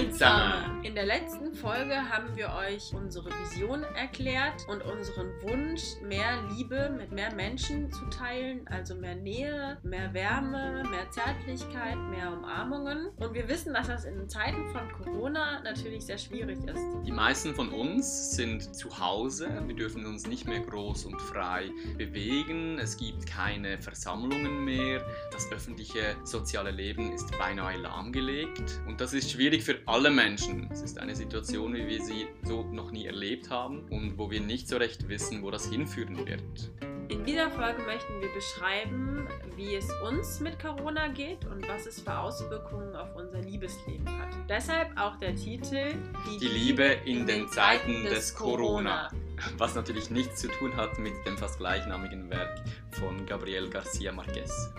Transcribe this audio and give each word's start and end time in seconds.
Hallo 0.00 0.12
zusammen! 0.12 0.82
In 0.82 0.94
der 0.94 1.04
letzten 1.04 1.39
Folge 1.60 2.08
haben 2.08 2.34
wir 2.36 2.54
euch 2.54 2.94
unsere 2.94 3.28
Vision 3.28 3.82
erklärt 3.94 4.66
und 4.68 4.82
unseren 4.82 5.28
Wunsch, 5.42 5.82
mehr 6.02 6.40
Liebe 6.56 6.88
mit 6.96 7.12
mehr 7.12 7.34
Menschen 7.34 7.92
zu 7.92 8.06
teilen, 8.06 8.66
also 8.66 8.94
mehr 8.94 9.14
Nähe, 9.14 9.76
mehr 9.82 10.14
Wärme, 10.14 10.82
mehr 10.90 11.10
Zärtlichkeit, 11.10 11.98
mehr 12.08 12.32
Umarmungen. 12.32 13.08
Und 13.16 13.34
wir 13.34 13.46
wissen, 13.46 13.74
dass 13.74 13.88
das 13.88 14.06
in 14.06 14.26
Zeiten 14.26 14.70
von 14.70 14.90
Corona 14.92 15.60
natürlich 15.62 16.06
sehr 16.06 16.16
schwierig 16.16 16.58
ist. 16.64 16.80
Die 17.04 17.12
meisten 17.12 17.54
von 17.54 17.68
uns 17.68 18.34
sind 18.34 18.74
zu 18.74 18.98
Hause. 18.98 19.50
Wir 19.66 19.76
dürfen 19.76 20.06
uns 20.06 20.26
nicht 20.26 20.46
mehr 20.46 20.60
groß 20.60 21.04
und 21.04 21.20
frei 21.20 21.70
bewegen. 21.98 22.78
Es 22.78 22.96
gibt 22.96 23.26
keine 23.26 23.78
Versammlungen 23.82 24.64
mehr. 24.64 25.04
Das 25.30 25.52
öffentliche 25.52 26.16
soziale 26.24 26.70
Leben 26.70 27.12
ist 27.12 27.30
beinahe 27.38 27.76
lahmgelegt. 27.76 28.80
Und 28.86 29.02
das 29.02 29.12
ist 29.12 29.30
schwierig 29.30 29.62
für 29.62 29.76
alle 29.84 30.10
Menschen. 30.10 30.70
Es 30.72 30.80
ist 30.80 30.98
eine 30.98 31.14
Situation, 31.14 31.49
wie 31.52 31.86
wir 31.86 32.02
sie 32.02 32.28
so 32.44 32.62
noch 32.62 32.90
nie 32.90 33.06
erlebt 33.06 33.50
haben 33.50 33.80
und 33.90 34.18
wo 34.18 34.30
wir 34.30 34.40
nicht 34.40 34.68
so 34.68 34.76
recht 34.76 35.08
wissen, 35.08 35.42
wo 35.42 35.50
das 35.50 35.66
hinführen 35.66 36.16
wird. 36.26 36.70
In 37.08 37.24
dieser 37.24 37.50
Folge 37.50 37.82
möchten 37.82 38.20
wir 38.20 38.32
beschreiben, 38.32 39.26
wie 39.56 39.74
es 39.74 39.88
uns 40.08 40.38
mit 40.38 40.60
Corona 40.60 41.08
geht 41.08 41.44
und 41.44 41.68
was 41.68 41.86
es 41.86 42.00
für 42.00 42.16
Auswirkungen 42.16 42.94
auf 42.94 43.16
unser 43.16 43.40
Liebesleben 43.40 44.08
hat. 44.18 44.28
Deshalb 44.48 44.96
auch 44.96 45.16
der 45.16 45.34
Titel 45.34 45.94
Die, 46.30 46.38
Die 46.38 46.46
Liebe 46.46 46.84
in, 47.04 47.22
in 47.22 47.26
den 47.26 47.48
Zeiten 47.48 48.04
des 48.04 48.34
Corona. 48.34 49.10
Was 49.58 49.74
natürlich 49.74 50.10
nichts 50.10 50.40
zu 50.40 50.48
tun 50.48 50.76
hat 50.76 50.98
mit 50.98 51.14
dem 51.26 51.36
fast 51.36 51.58
gleichnamigen 51.58 52.30
Werk 52.30 52.62
von 52.92 53.26
Gabriel 53.26 53.68
Garcia 53.68 54.12
Marquez. 54.12 54.72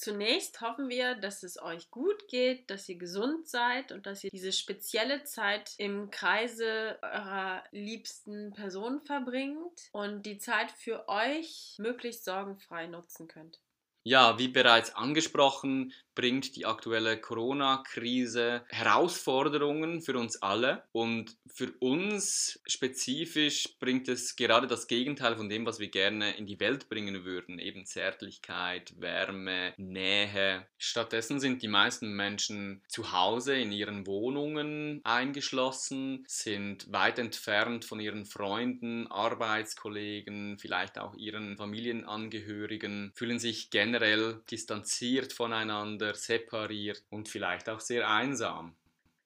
Zunächst 0.00 0.62
hoffen 0.62 0.88
wir, 0.88 1.14
dass 1.14 1.42
es 1.42 1.60
euch 1.60 1.90
gut 1.90 2.26
geht, 2.28 2.70
dass 2.70 2.88
ihr 2.88 2.96
gesund 2.96 3.46
seid 3.46 3.92
und 3.92 4.06
dass 4.06 4.24
ihr 4.24 4.30
diese 4.30 4.50
spezielle 4.50 5.24
Zeit 5.24 5.74
im 5.76 6.10
Kreise 6.10 6.98
eurer 7.02 7.62
liebsten 7.70 8.54
Person 8.54 9.02
verbringt 9.02 9.90
und 9.92 10.24
die 10.24 10.38
Zeit 10.38 10.70
für 10.70 11.06
euch 11.06 11.74
möglichst 11.76 12.24
sorgenfrei 12.24 12.86
nutzen 12.86 13.28
könnt. 13.28 13.60
Ja, 14.02 14.38
wie 14.38 14.48
bereits 14.48 14.94
angesprochen, 14.94 15.92
bringt 16.14 16.56
die 16.56 16.66
aktuelle 16.66 17.18
Corona-Krise 17.18 18.62
Herausforderungen 18.68 20.02
für 20.02 20.18
uns 20.18 20.42
alle 20.42 20.84
und 20.92 21.36
für 21.46 21.72
uns 21.78 22.60
spezifisch 22.66 23.78
bringt 23.78 24.08
es 24.08 24.36
gerade 24.36 24.66
das 24.66 24.86
Gegenteil 24.86 25.36
von 25.36 25.48
dem, 25.48 25.64
was 25.64 25.78
wir 25.78 25.88
gerne 25.88 26.36
in 26.36 26.46
die 26.46 26.60
Welt 26.60 26.88
bringen 26.88 27.24
würden, 27.24 27.58
eben 27.58 27.86
Zärtlichkeit, 27.86 28.92
Wärme, 28.98 29.72
Nähe. 29.78 30.66
Stattdessen 30.78 31.40
sind 31.40 31.62
die 31.62 31.68
meisten 31.68 32.12
Menschen 32.12 32.82
zu 32.88 33.12
Hause 33.12 33.54
in 33.54 33.72
ihren 33.72 34.06
Wohnungen 34.06 35.00
eingeschlossen, 35.04 36.24
sind 36.26 36.92
weit 36.92 37.18
entfernt 37.18 37.84
von 37.84 38.00
ihren 38.00 38.26
Freunden, 38.26 39.06
Arbeitskollegen, 39.06 40.58
vielleicht 40.58 40.98
auch 40.98 41.14
ihren 41.14 41.56
Familienangehörigen, 41.56 43.12
fühlen 43.14 43.38
sich 43.38 43.70
generell 43.90 44.40
distanziert 44.48 45.32
voneinander 45.32 46.14
separiert 46.14 47.02
und 47.10 47.28
vielleicht 47.28 47.68
auch 47.68 47.80
sehr 47.80 48.08
einsam. 48.08 48.76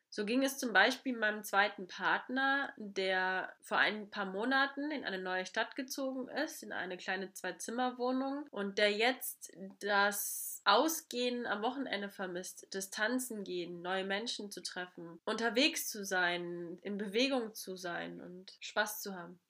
So 0.09 0.25
ging 0.25 0.43
es 0.43 0.59
zum 0.59 0.73
Beispiel 0.73 1.19
meinem 1.19 1.43
zweiten 1.43 1.87
Partner, 1.87 2.73
der 2.77 3.53
vor 3.61 3.79
ein 3.79 4.09
paar 4.11 4.27
Monaten 4.27 4.91
in 4.91 5.05
eine 5.05 5.21
neue 5.21 5.45
Stadt 5.45 5.75
gezogen 5.75 6.29
ist, 6.29 6.63
in 6.63 6.73
eine 6.73 6.97
kleine 6.97 7.33
Zwei-Zimmer-Wohnung 7.33 8.47
und 8.53 8.79
der 8.79 8.93
jetzt 8.93 9.53
das 9.81 10.63
Ausgehen 10.65 11.47
am 11.47 11.63
Wochenende 11.63 12.09
vermisst, 12.09 12.69
das 12.71 12.91
Tanzen 12.91 13.45
gehen, 13.45 13.83
neue 13.83 14.05
Menschen 14.05 14.51
zu 14.51 14.63
treffen, 14.63 15.21
unterwegs 15.25 15.91
zu 15.91 16.07
sein, 16.07 16.79
in 16.81 16.97
Bewegung 16.97 17.53
zu 17.55 17.77
sein 17.77 18.21
und 18.21 18.57
Spaß 18.61 19.03
zu 19.03 19.15
haben. 19.15 19.41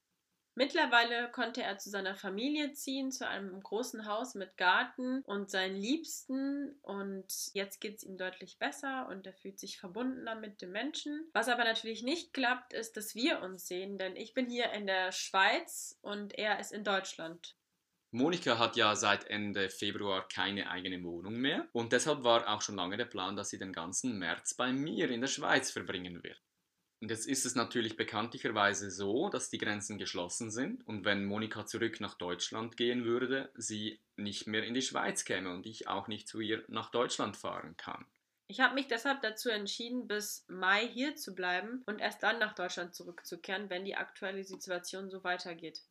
Mittlerweile 0.56 1.30
konnte 1.32 1.62
er 1.62 1.78
zu 1.78 1.90
seiner 1.90 2.14
Familie 2.14 2.72
ziehen, 2.72 3.10
zu 3.10 3.26
einem 3.26 3.60
großen 3.60 4.06
Haus 4.06 4.36
mit 4.36 4.56
Garten 4.56 5.22
und 5.22 5.50
seinen 5.50 5.74
Liebsten. 5.74 6.78
Und 6.82 7.26
jetzt 7.54 7.80
geht 7.80 7.96
es 7.96 8.04
ihm 8.04 8.16
deutlich 8.16 8.58
besser 8.58 9.08
und 9.10 9.26
er 9.26 9.32
fühlt 9.32 9.58
sich 9.58 9.78
verbundener 9.78 10.36
mit 10.36 10.62
den 10.62 10.70
Menschen. 10.70 11.28
Was 11.32 11.48
aber 11.48 11.64
natürlich 11.64 12.04
nicht 12.04 12.32
klappt, 12.32 12.72
ist, 12.72 12.96
dass 12.96 13.16
wir 13.16 13.40
uns 13.40 13.66
sehen, 13.66 13.98
denn 13.98 14.14
ich 14.14 14.32
bin 14.32 14.48
hier 14.48 14.70
in 14.72 14.86
der 14.86 15.10
Schweiz 15.10 15.98
und 16.02 16.38
er 16.38 16.60
ist 16.60 16.72
in 16.72 16.84
Deutschland. 16.84 17.56
Monika 18.12 18.60
hat 18.60 18.76
ja 18.76 18.94
seit 18.94 19.24
Ende 19.24 19.68
Februar 19.68 20.28
keine 20.28 20.70
eigene 20.70 21.02
Wohnung 21.02 21.34
mehr 21.34 21.66
und 21.72 21.92
deshalb 21.92 22.22
war 22.22 22.48
auch 22.48 22.62
schon 22.62 22.76
lange 22.76 22.96
der 22.96 23.06
Plan, 23.06 23.34
dass 23.34 23.50
sie 23.50 23.58
den 23.58 23.72
ganzen 23.72 24.20
März 24.20 24.54
bei 24.54 24.72
mir 24.72 25.10
in 25.10 25.20
der 25.20 25.26
Schweiz 25.26 25.72
verbringen 25.72 26.22
wird. 26.22 26.40
Und 27.04 27.10
jetzt 27.10 27.26
ist 27.26 27.44
es 27.44 27.54
natürlich 27.54 27.98
bekanntlicherweise 27.98 28.90
so, 28.90 29.28
dass 29.28 29.50
die 29.50 29.58
Grenzen 29.58 29.98
geschlossen 29.98 30.50
sind 30.50 30.88
und 30.88 31.04
wenn 31.04 31.26
Monika 31.26 31.66
zurück 31.66 32.00
nach 32.00 32.14
Deutschland 32.14 32.78
gehen 32.78 33.04
würde, 33.04 33.52
sie 33.56 34.00
nicht 34.16 34.46
mehr 34.46 34.64
in 34.64 34.72
die 34.72 34.80
Schweiz 34.80 35.26
käme 35.26 35.52
und 35.52 35.66
ich 35.66 35.86
auch 35.86 36.08
nicht 36.08 36.26
zu 36.26 36.40
ihr 36.40 36.64
nach 36.68 36.90
Deutschland 36.90 37.36
fahren 37.36 37.76
kann. 37.76 38.06
Ich 38.46 38.60
habe 38.60 38.72
mich 38.72 38.88
deshalb 38.88 39.20
dazu 39.20 39.50
entschieden, 39.50 40.08
bis 40.08 40.46
Mai 40.48 40.88
hier 40.88 41.14
zu 41.14 41.34
bleiben 41.34 41.82
und 41.84 41.98
erst 41.98 42.22
dann 42.22 42.38
nach 42.38 42.54
Deutschland 42.54 42.94
zurückzukehren, 42.94 43.68
wenn 43.68 43.84
die 43.84 43.96
aktuelle 43.96 44.42
Situation 44.42 45.10
so 45.10 45.22
weitergeht. 45.24 45.82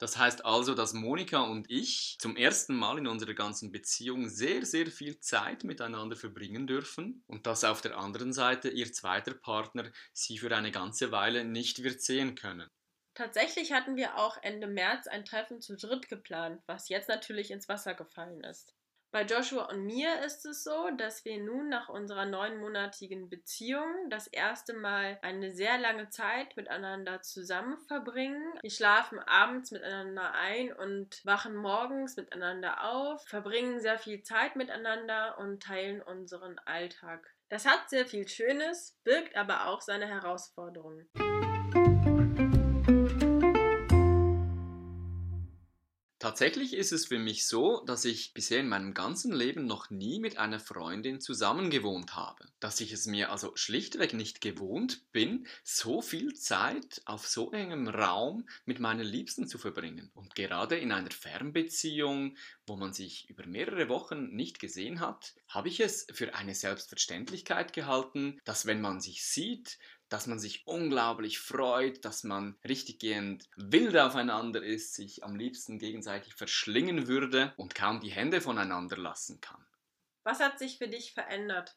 Das 0.00 0.16
heißt 0.16 0.46
also, 0.46 0.74
dass 0.74 0.94
Monika 0.94 1.42
und 1.42 1.70
ich 1.70 2.16
zum 2.18 2.34
ersten 2.34 2.74
Mal 2.74 2.96
in 2.96 3.06
unserer 3.06 3.34
ganzen 3.34 3.70
Beziehung 3.70 4.30
sehr, 4.30 4.64
sehr 4.64 4.86
viel 4.86 5.20
Zeit 5.20 5.62
miteinander 5.62 6.16
verbringen 6.16 6.66
dürfen 6.66 7.22
und 7.26 7.46
dass 7.46 7.64
auf 7.64 7.82
der 7.82 7.98
anderen 7.98 8.32
Seite 8.32 8.70
ihr 8.70 8.90
zweiter 8.94 9.34
Partner 9.34 9.92
sie 10.14 10.38
für 10.38 10.56
eine 10.56 10.70
ganze 10.70 11.12
Weile 11.12 11.44
nicht 11.44 11.82
wird 11.82 12.00
sehen 12.00 12.34
können. 12.34 12.70
Tatsächlich 13.12 13.72
hatten 13.72 13.96
wir 13.96 14.16
auch 14.16 14.38
Ende 14.42 14.68
März 14.68 15.06
ein 15.06 15.26
Treffen 15.26 15.60
zu 15.60 15.76
dritt 15.76 16.08
geplant, 16.08 16.62
was 16.66 16.88
jetzt 16.88 17.10
natürlich 17.10 17.50
ins 17.50 17.68
Wasser 17.68 17.92
gefallen 17.92 18.42
ist. 18.42 18.74
Bei 19.12 19.24
Joshua 19.24 19.64
und 19.64 19.84
mir 19.84 20.24
ist 20.24 20.46
es 20.46 20.62
so, 20.62 20.88
dass 20.96 21.24
wir 21.24 21.42
nun 21.42 21.68
nach 21.68 21.88
unserer 21.88 22.26
neunmonatigen 22.26 23.28
Beziehung 23.28 24.08
das 24.08 24.28
erste 24.28 24.72
Mal 24.72 25.18
eine 25.22 25.50
sehr 25.50 25.78
lange 25.78 26.10
Zeit 26.10 26.56
miteinander 26.56 27.20
zusammen 27.20 27.76
verbringen. 27.88 28.54
Wir 28.62 28.70
schlafen 28.70 29.18
abends 29.18 29.72
miteinander 29.72 30.32
ein 30.34 30.72
und 30.72 31.20
wachen 31.24 31.56
morgens 31.56 32.16
miteinander 32.16 32.88
auf, 32.88 33.26
verbringen 33.26 33.80
sehr 33.80 33.98
viel 33.98 34.22
Zeit 34.22 34.54
miteinander 34.54 35.38
und 35.38 35.60
teilen 35.60 36.00
unseren 36.02 36.60
Alltag. 36.60 37.34
Das 37.48 37.66
hat 37.66 37.90
sehr 37.90 38.06
viel 38.06 38.28
Schönes, 38.28 38.96
birgt 39.02 39.34
aber 39.34 39.66
auch 39.66 39.80
seine 39.80 40.06
Herausforderungen. 40.06 41.10
Tatsächlich 46.20 46.74
ist 46.74 46.92
es 46.92 47.06
für 47.06 47.18
mich 47.18 47.46
so, 47.46 47.82
dass 47.86 48.04
ich 48.04 48.34
bisher 48.34 48.60
in 48.60 48.68
meinem 48.68 48.92
ganzen 48.92 49.32
Leben 49.32 49.64
noch 49.64 49.88
nie 49.88 50.20
mit 50.20 50.36
einer 50.36 50.60
Freundin 50.60 51.18
zusammengewohnt 51.18 52.14
habe. 52.14 52.44
Dass 52.60 52.82
ich 52.82 52.92
es 52.92 53.06
mir 53.06 53.32
also 53.32 53.56
schlichtweg 53.56 54.12
nicht 54.12 54.42
gewohnt 54.42 55.10
bin, 55.12 55.46
so 55.64 56.02
viel 56.02 56.34
Zeit 56.34 57.00
auf 57.06 57.26
so 57.26 57.52
engem 57.52 57.88
Raum 57.88 58.46
mit 58.66 58.80
meinen 58.80 59.06
Liebsten 59.06 59.48
zu 59.48 59.56
verbringen. 59.56 60.10
Und 60.12 60.34
gerade 60.34 60.76
in 60.76 60.92
einer 60.92 61.10
Fernbeziehung, 61.10 62.36
wo 62.66 62.76
man 62.76 62.92
sich 62.92 63.30
über 63.30 63.46
mehrere 63.46 63.88
Wochen 63.88 64.28
nicht 64.28 64.58
gesehen 64.58 65.00
hat, 65.00 65.32
habe 65.48 65.70
ich 65.70 65.80
es 65.80 66.06
für 66.12 66.34
eine 66.34 66.54
Selbstverständlichkeit 66.54 67.72
gehalten, 67.72 68.38
dass 68.44 68.66
wenn 68.66 68.82
man 68.82 69.00
sich 69.00 69.24
sieht, 69.24 69.78
dass 70.10 70.26
man 70.26 70.38
sich 70.38 70.66
unglaublich 70.66 71.38
freut, 71.38 72.04
dass 72.04 72.24
man 72.24 72.58
richtiggehend 72.68 73.48
wild 73.56 73.96
aufeinander 73.96 74.62
ist, 74.62 74.94
sich 74.94 75.24
am 75.24 75.36
liebsten 75.36 75.78
gegenseitig 75.78 76.34
verschlingen 76.34 77.06
würde 77.06 77.54
und 77.56 77.74
kaum 77.74 78.00
die 78.00 78.10
Hände 78.10 78.40
voneinander 78.40 78.98
lassen 78.98 79.40
kann. 79.40 79.64
Was 80.24 80.40
hat 80.40 80.58
sich 80.58 80.78
für 80.78 80.88
dich 80.88 81.14
verändert? 81.14 81.76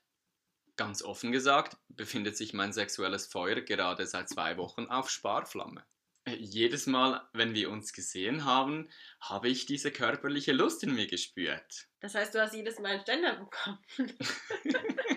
Ganz 0.76 1.04
offen 1.04 1.32
gesagt 1.32 1.78
befindet 1.88 2.36
sich 2.36 2.54
mein 2.54 2.74
sexuelles 2.74 3.28
Feuer 3.28 3.62
gerade 3.62 4.08
seit 4.08 4.28
zwei 4.28 4.58
Wochen 4.58 4.88
auf 4.88 5.10
Sparflamme. 5.10 5.86
Äh, 6.26 6.36
jedes 6.36 6.88
Mal, 6.88 7.22
wenn 7.34 7.54
wir 7.54 7.70
uns 7.70 7.94
gesehen 7.94 8.46
haben, 8.46 8.90
habe 9.22 9.50
ich 9.50 9.68
diese 9.68 9.92
körperliche 9.92 10.54
Lust 10.54 10.84
in 10.84 10.96
mir 10.96 11.06
gespürt. 11.06 11.88
Das 12.00 12.16
heißt, 12.16 12.34
du 12.34 12.42
hast 12.42 12.56
jedes 12.56 12.80
Mal 12.80 12.94
einen 12.94 13.02
Ständer 13.02 13.36
bekommen. 13.36 13.80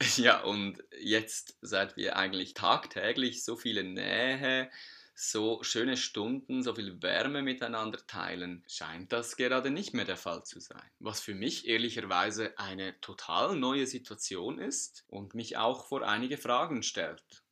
Ja, 0.16 0.42
und 0.42 0.82
jetzt, 1.00 1.56
seit 1.60 1.96
wir 1.96 2.16
eigentlich 2.16 2.54
tagtäglich 2.54 3.44
so 3.44 3.56
viele 3.56 3.84
Nähe, 3.84 4.70
so 5.14 5.62
schöne 5.64 5.96
Stunden, 5.96 6.62
so 6.62 6.74
viel 6.74 7.02
Wärme 7.02 7.42
miteinander 7.42 8.06
teilen, 8.06 8.64
scheint 8.68 9.12
das 9.12 9.36
gerade 9.36 9.70
nicht 9.70 9.94
mehr 9.94 10.04
der 10.04 10.16
Fall 10.16 10.44
zu 10.44 10.60
sein. 10.60 10.88
Was 11.00 11.20
für 11.20 11.34
mich 11.34 11.66
ehrlicherweise 11.66 12.56
eine 12.58 13.00
total 13.00 13.56
neue 13.56 13.86
Situation 13.86 14.58
ist 14.60 15.04
und 15.08 15.34
mich 15.34 15.56
auch 15.56 15.86
vor 15.88 16.06
einige 16.06 16.38
Fragen 16.38 16.82
stellt. 16.84 17.44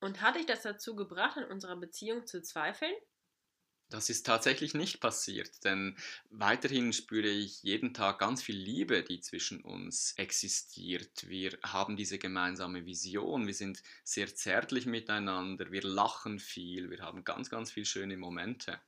Und 0.00 0.20
hat 0.20 0.36
dich 0.36 0.44
das 0.44 0.60
dazu 0.62 0.94
gebracht, 0.94 1.38
in 1.38 1.44
unserer 1.44 1.76
Beziehung 1.76 2.26
zu 2.26 2.42
zweifeln? 2.42 2.92
Das 3.90 4.08
ist 4.08 4.24
tatsächlich 4.24 4.72
nicht 4.72 5.00
passiert, 5.00 5.64
denn 5.64 5.96
weiterhin 6.30 6.92
spüre 6.92 7.26
ich 7.28 7.64
jeden 7.64 7.92
Tag 7.92 8.20
ganz 8.20 8.40
viel 8.40 8.56
Liebe, 8.56 9.02
die 9.02 9.20
zwischen 9.20 9.62
uns 9.62 10.12
existiert. 10.16 11.28
Wir 11.28 11.58
haben 11.64 11.96
diese 11.96 12.18
gemeinsame 12.20 12.86
Vision, 12.86 13.48
wir 13.48 13.54
sind 13.54 13.82
sehr 14.04 14.32
zärtlich 14.32 14.86
miteinander, 14.86 15.72
wir 15.72 15.82
lachen 15.82 16.38
viel, 16.38 16.88
wir 16.88 17.00
haben 17.00 17.24
ganz, 17.24 17.50
ganz 17.50 17.72
viele 17.72 17.86
schöne 17.86 18.16
Momente. 18.16 18.80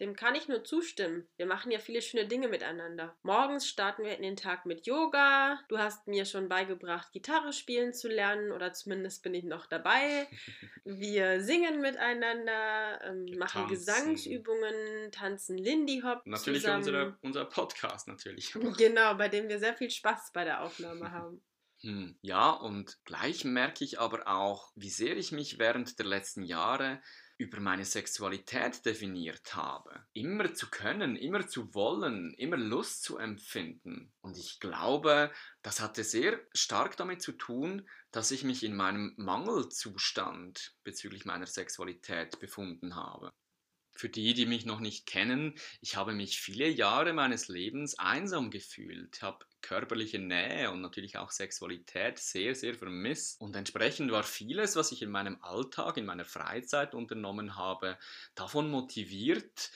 Dem 0.00 0.14
kann 0.14 0.34
ich 0.34 0.46
nur 0.46 0.62
zustimmen. 0.62 1.26
Wir 1.36 1.46
machen 1.46 1.70
ja 1.70 1.78
viele 1.78 2.02
schöne 2.02 2.26
Dinge 2.26 2.48
miteinander. 2.48 3.16
Morgens 3.22 3.66
starten 3.66 4.04
wir 4.04 4.14
in 4.14 4.22
den 4.22 4.36
Tag 4.36 4.66
mit 4.66 4.86
Yoga. 4.86 5.58
Du 5.68 5.78
hast 5.78 6.06
mir 6.06 6.26
schon 6.26 6.48
beigebracht, 6.48 7.12
Gitarre 7.12 7.54
spielen 7.54 7.94
zu 7.94 8.08
lernen 8.08 8.52
oder 8.52 8.74
zumindest 8.74 9.22
bin 9.22 9.32
ich 9.34 9.44
noch 9.44 9.66
dabei. 9.66 10.28
Wir 10.84 11.42
singen 11.42 11.80
miteinander, 11.80 13.00
ähm, 13.04 13.26
machen 13.38 13.62
tanzen. 13.62 13.68
Gesangsübungen, 13.68 15.10
tanzen 15.10 15.58
Lindy 15.58 16.00
Hop. 16.04 16.22
Natürlich 16.24 16.62
zusammen. 16.62 16.78
Unsere, 16.78 17.18
unser 17.22 17.44
Podcast 17.44 18.06
natürlich. 18.06 18.54
Genau, 18.76 19.14
bei 19.14 19.28
dem 19.28 19.48
wir 19.48 19.58
sehr 19.58 19.74
viel 19.74 19.90
Spaß 19.90 20.30
bei 20.32 20.44
der 20.44 20.62
Aufnahme 20.62 21.10
haben. 21.10 21.42
Hm, 21.80 22.18
ja, 22.22 22.50
und 22.50 22.98
gleich 23.04 23.44
merke 23.44 23.84
ich 23.84 24.00
aber 24.00 24.26
auch, 24.26 24.72
wie 24.76 24.90
sehr 24.90 25.16
ich 25.16 25.32
mich 25.32 25.58
während 25.58 25.98
der 25.98 26.06
letzten 26.06 26.42
Jahre 26.42 27.02
über 27.38 27.60
meine 27.60 27.84
Sexualität 27.84 28.84
definiert 28.86 29.54
habe. 29.54 30.06
Immer 30.12 30.54
zu 30.54 30.70
können, 30.70 31.16
immer 31.16 31.46
zu 31.46 31.74
wollen, 31.74 32.34
immer 32.34 32.56
Lust 32.56 33.02
zu 33.02 33.18
empfinden. 33.18 34.12
Und 34.20 34.38
ich 34.38 34.58
glaube, 34.60 35.30
das 35.62 35.80
hatte 35.80 36.04
sehr 36.04 36.40
stark 36.54 36.96
damit 36.96 37.20
zu 37.22 37.32
tun, 37.32 37.88
dass 38.10 38.30
ich 38.30 38.44
mich 38.44 38.62
in 38.62 38.74
meinem 38.74 39.12
Mangelzustand 39.16 40.74
bezüglich 40.84 41.24
meiner 41.24 41.46
Sexualität 41.46 42.38
befunden 42.38 42.96
habe. 42.96 43.32
Für 43.96 44.08
die, 44.08 44.34
die 44.34 44.46
mich 44.46 44.66
noch 44.66 44.80
nicht 44.80 45.06
kennen, 45.06 45.54
ich 45.80 45.96
habe 45.96 46.12
mich 46.12 46.38
viele 46.38 46.68
Jahre 46.68 47.12
meines 47.12 47.48
Lebens 47.48 47.98
einsam 47.98 48.50
gefühlt, 48.50 49.22
habe 49.22 49.46
körperliche 49.62 50.18
Nähe 50.18 50.70
und 50.70 50.80
natürlich 50.80 51.18
auch 51.18 51.30
Sexualität 51.30 52.18
sehr, 52.18 52.54
sehr 52.54 52.74
vermisst. 52.74 53.40
Und 53.40 53.56
entsprechend 53.56 54.12
war 54.12 54.22
vieles, 54.22 54.76
was 54.76 54.92
ich 54.92 55.02
in 55.02 55.10
meinem 55.10 55.38
Alltag, 55.42 55.96
in 55.96 56.06
meiner 56.06 56.24
Freizeit 56.24 56.94
unternommen 56.94 57.56
habe, 57.56 57.98
davon 58.34 58.70
motiviert, 58.70 59.70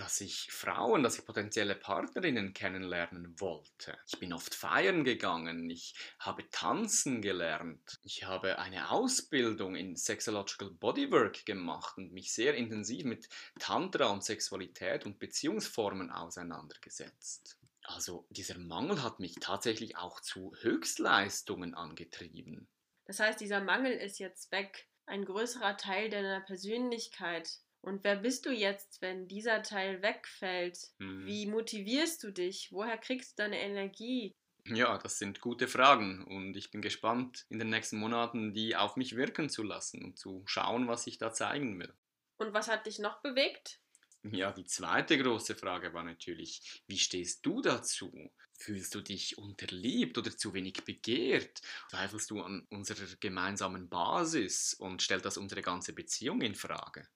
dass 0.00 0.22
ich 0.22 0.50
Frauen, 0.50 1.02
dass 1.02 1.18
ich 1.18 1.26
potenzielle 1.26 1.74
Partnerinnen 1.74 2.54
kennenlernen 2.54 3.38
wollte. 3.38 3.98
Ich 4.06 4.18
bin 4.18 4.32
oft 4.32 4.54
feiern 4.54 5.04
gegangen, 5.04 5.68
ich 5.68 5.94
habe 6.18 6.48
tanzen 6.48 7.20
gelernt, 7.20 7.98
ich 8.02 8.24
habe 8.24 8.58
eine 8.58 8.90
Ausbildung 8.90 9.76
in 9.76 9.96
Sexological 9.96 10.70
Bodywork 10.70 11.44
gemacht 11.44 11.98
und 11.98 12.12
mich 12.12 12.32
sehr 12.32 12.54
intensiv 12.54 13.04
mit 13.04 13.28
Tantra 13.58 14.06
und 14.06 14.24
Sexualität 14.24 15.04
und 15.04 15.18
Beziehungsformen 15.18 16.10
auseinandergesetzt. 16.10 17.58
Also 17.82 18.26
dieser 18.30 18.56
Mangel 18.56 19.02
hat 19.02 19.20
mich 19.20 19.34
tatsächlich 19.38 19.98
auch 19.98 20.20
zu 20.20 20.54
Höchstleistungen 20.62 21.74
angetrieben. 21.74 22.68
Das 23.04 23.20
heißt, 23.20 23.38
dieser 23.38 23.60
Mangel 23.60 23.92
ist 23.92 24.18
jetzt 24.18 24.50
weg. 24.50 24.88
Ein 25.04 25.26
größerer 25.26 25.76
Teil 25.76 26.08
deiner 26.08 26.40
Persönlichkeit 26.40 27.58
und 27.82 28.04
wer 28.04 28.16
bist 28.16 28.46
du 28.46 28.50
jetzt, 28.50 29.00
wenn 29.02 29.28
dieser 29.28 29.62
Teil 29.62 30.02
wegfällt? 30.02 30.78
Mhm. 30.98 31.26
Wie 31.26 31.46
motivierst 31.46 32.22
du 32.22 32.30
dich? 32.30 32.72
Woher 32.72 32.98
kriegst 32.98 33.38
du 33.38 33.42
deine 33.42 33.60
Energie? 33.60 34.36
Ja, 34.66 34.98
das 34.98 35.18
sind 35.18 35.40
gute 35.40 35.68
Fragen 35.68 36.24
und 36.24 36.56
ich 36.56 36.70
bin 36.70 36.82
gespannt, 36.82 37.46
in 37.48 37.58
den 37.58 37.70
nächsten 37.70 37.98
Monaten 37.98 38.52
die 38.54 38.76
auf 38.76 38.96
mich 38.96 39.16
wirken 39.16 39.48
zu 39.48 39.62
lassen 39.62 40.04
und 40.04 40.18
zu 40.18 40.42
schauen, 40.46 40.86
was 40.88 41.06
ich 41.06 41.18
da 41.18 41.32
zeigen 41.32 41.78
will. 41.78 41.92
Und 42.38 42.52
was 42.54 42.68
hat 42.68 42.86
dich 42.86 42.98
noch 42.98 43.22
bewegt? 43.22 43.80
Ja, 44.22 44.52
die 44.52 44.64
zweite 44.64 45.16
große 45.18 45.54
Frage 45.56 45.94
war 45.94 46.04
natürlich, 46.04 46.82
wie 46.86 46.98
stehst 46.98 47.44
du 47.46 47.62
dazu? 47.62 48.30
Fühlst 48.58 48.94
du 48.94 49.00
dich 49.00 49.38
unterliebt 49.38 50.18
oder 50.18 50.36
zu 50.36 50.52
wenig 50.52 50.84
begehrt? 50.84 51.62
Zweifelst 51.90 52.30
du 52.30 52.42
an 52.42 52.66
unserer 52.70 53.06
gemeinsamen 53.18 53.88
Basis 53.88 54.74
und 54.74 55.02
stellt 55.02 55.24
das 55.24 55.38
unsere 55.38 55.62
ganze 55.62 55.94
Beziehung 55.94 56.42
in 56.42 56.54
Frage? 56.54 57.08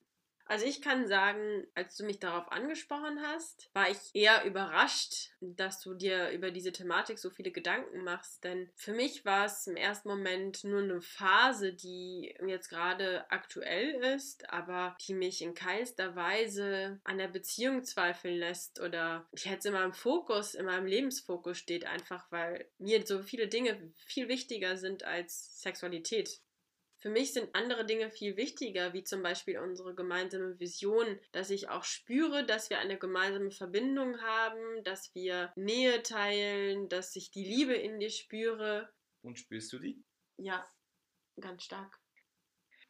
Also 0.46 0.67
ich 0.67 0.82
kann 0.82 1.08
sagen, 1.08 1.67
als 1.75 1.96
du 1.96 2.05
mich 2.05 2.19
darauf 2.19 2.52
angesprochen 2.52 3.20
hast, 3.23 3.70
war 3.73 3.91
ich 3.91 3.99
eher 4.12 4.44
überrascht, 4.44 5.31
dass 5.41 5.81
du 5.81 5.94
dir 5.94 6.31
über 6.31 6.50
diese 6.50 6.73
Thematik 6.73 7.19
so 7.19 7.31
viele 7.31 7.50
Gedanken 7.50 8.05
machst. 8.05 8.44
Denn 8.44 8.70
für 8.75 8.93
mich 8.93 9.25
war 9.25 9.46
es 9.46 9.67
im 9.67 9.76
ersten 9.76 10.08
Moment 10.08 10.62
nur 10.64 10.82
eine 10.82 11.00
Phase, 11.00 11.73
die 11.73 12.35
jetzt 12.46 12.69
gerade 12.69 13.31
aktuell 13.31 13.94
ist, 14.14 14.50
aber 14.50 14.96
die 15.06 15.14
mich 15.14 15.41
in 15.41 15.55
keinster 15.55 16.14
Weise 16.14 17.00
an 17.05 17.17
der 17.17 17.29
Beziehung 17.29 17.85
zweifeln 17.85 18.37
lässt 18.37 18.81
oder 18.81 19.26
ich 19.32 19.47
jetzt 19.47 19.64
in 19.64 19.73
meinem 19.73 19.94
Fokus, 19.94 20.55
in 20.55 20.67
meinem 20.67 20.87
Lebensfokus 20.87 21.56
steht, 21.56 21.87
einfach 21.87 22.31
weil 22.31 22.69
mir 22.79 23.06
so 23.06 23.23
viele 23.23 23.49
Dinge 23.49 23.93
viel 24.06 24.29
wichtiger 24.29 24.76
sind 24.76 25.05
als 25.05 25.61
Sexualität. 25.62 26.40
Für 27.04 27.10
mich 27.10 27.34
sind 27.34 27.54
andere 27.54 27.84
Dinge 27.84 28.10
viel 28.10 28.38
wichtiger, 28.38 28.94
wie 28.94 29.04
zum 29.04 29.22
Beispiel 29.22 29.58
unsere 29.58 29.94
gemeinsame 29.94 30.58
Vision, 30.58 31.20
dass 31.32 31.50
ich 31.50 31.68
auch 31.68 31.84
spüre, 31.84 32.46
dass 32.46 32.70
wir 32.70 32.78
eine 32.78 32.96
gemeinsame 32.96 33.50
Verbindung 33.50 34.22
haben, 34.22 34.82
dass 34.84 35.14
wir 35.14 35.52
Nähe 35.54 36.02
teilen, 36.02 36.88
dass 36.88 37.14
ich 37.14 37.30
die 37.30 37.44
Liebe 37.44 37.74
in 37.74 38.00
dir 38.00 38.08
spüre. 38.08 38.90
Und 39.20 39.38
spürst 39.38 39.70
du 39.74 39.80
die? 39.80 40.02
Ja, 40.38 40.66
ganz 41.38 41.64
stark. 41.64 42.00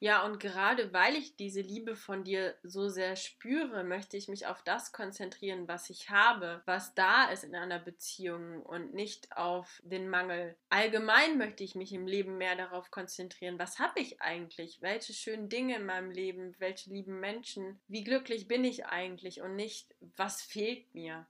Ja, 0.05 0.23
und 0.27 0.39
gerade 0.39 0.93
weil 0.93 1.15
ich 1.17 1.35
diese 1.35 1.62
Liebe 1.62 1.97
von 1.97 2.25
dir 2.25 2.55
so 2.62 2.91
sehr 2.91 3.17
spüre, 3.17 3.85
möchte 3.85 4.19
ich 4.19 4.29
mich 4.29 4.47
auf 4.47 4.61
das 4.61 4.93
konzentrieren, 4.93 5.67
was 5.67 5.89
ich 5.89 6.11
habe, 6.11 6.61
was 6.67 6.95
da 6.95 7.31
ist 7.31 7.43
in 7.43 7.55
einer 7.55 7.79
Beziehung 7.79 8.62
und 8.65 8.93
nicht 8.93 9.35
auf 9.35 9.81
den 9.83 10.11
Mangel. 10.11 10.59
Allgemein 10.69 11.39
möchte 11.39 11.65
ich 11.65 11.75
mich 11.75 11.91
im 11.95 12.06
Leben 12.06 12.37
mehr 12.37 12.55
darauf 12.55 12.91
konzentrieren, 12.91 13.59
was 13.59 13.79
habe 13.79 13.99
ich 13.99 14.21
eigentlich, 14.21 14.83
welche 14.83 15.15
schönen 15.15 15.49
Dinge 15.49 15.77
in 15.77 15.87
meinem 15.87 16.11
Leben, 16.11 16.55
welche 16.59 16.91
lieben 16.91 17.19
Menschen, 17.19 17.81
wie 17.89 18.05
glücklich 18.05 18.47
bin 18.47 18.62
ich 18.62 18.85
eigentlich 18.85 19.41
und 19.41 19.57
nicht, 19.57 19.95
was 20.00 20.43
fehlt 20.43 20.95
mir. 20.95 21.27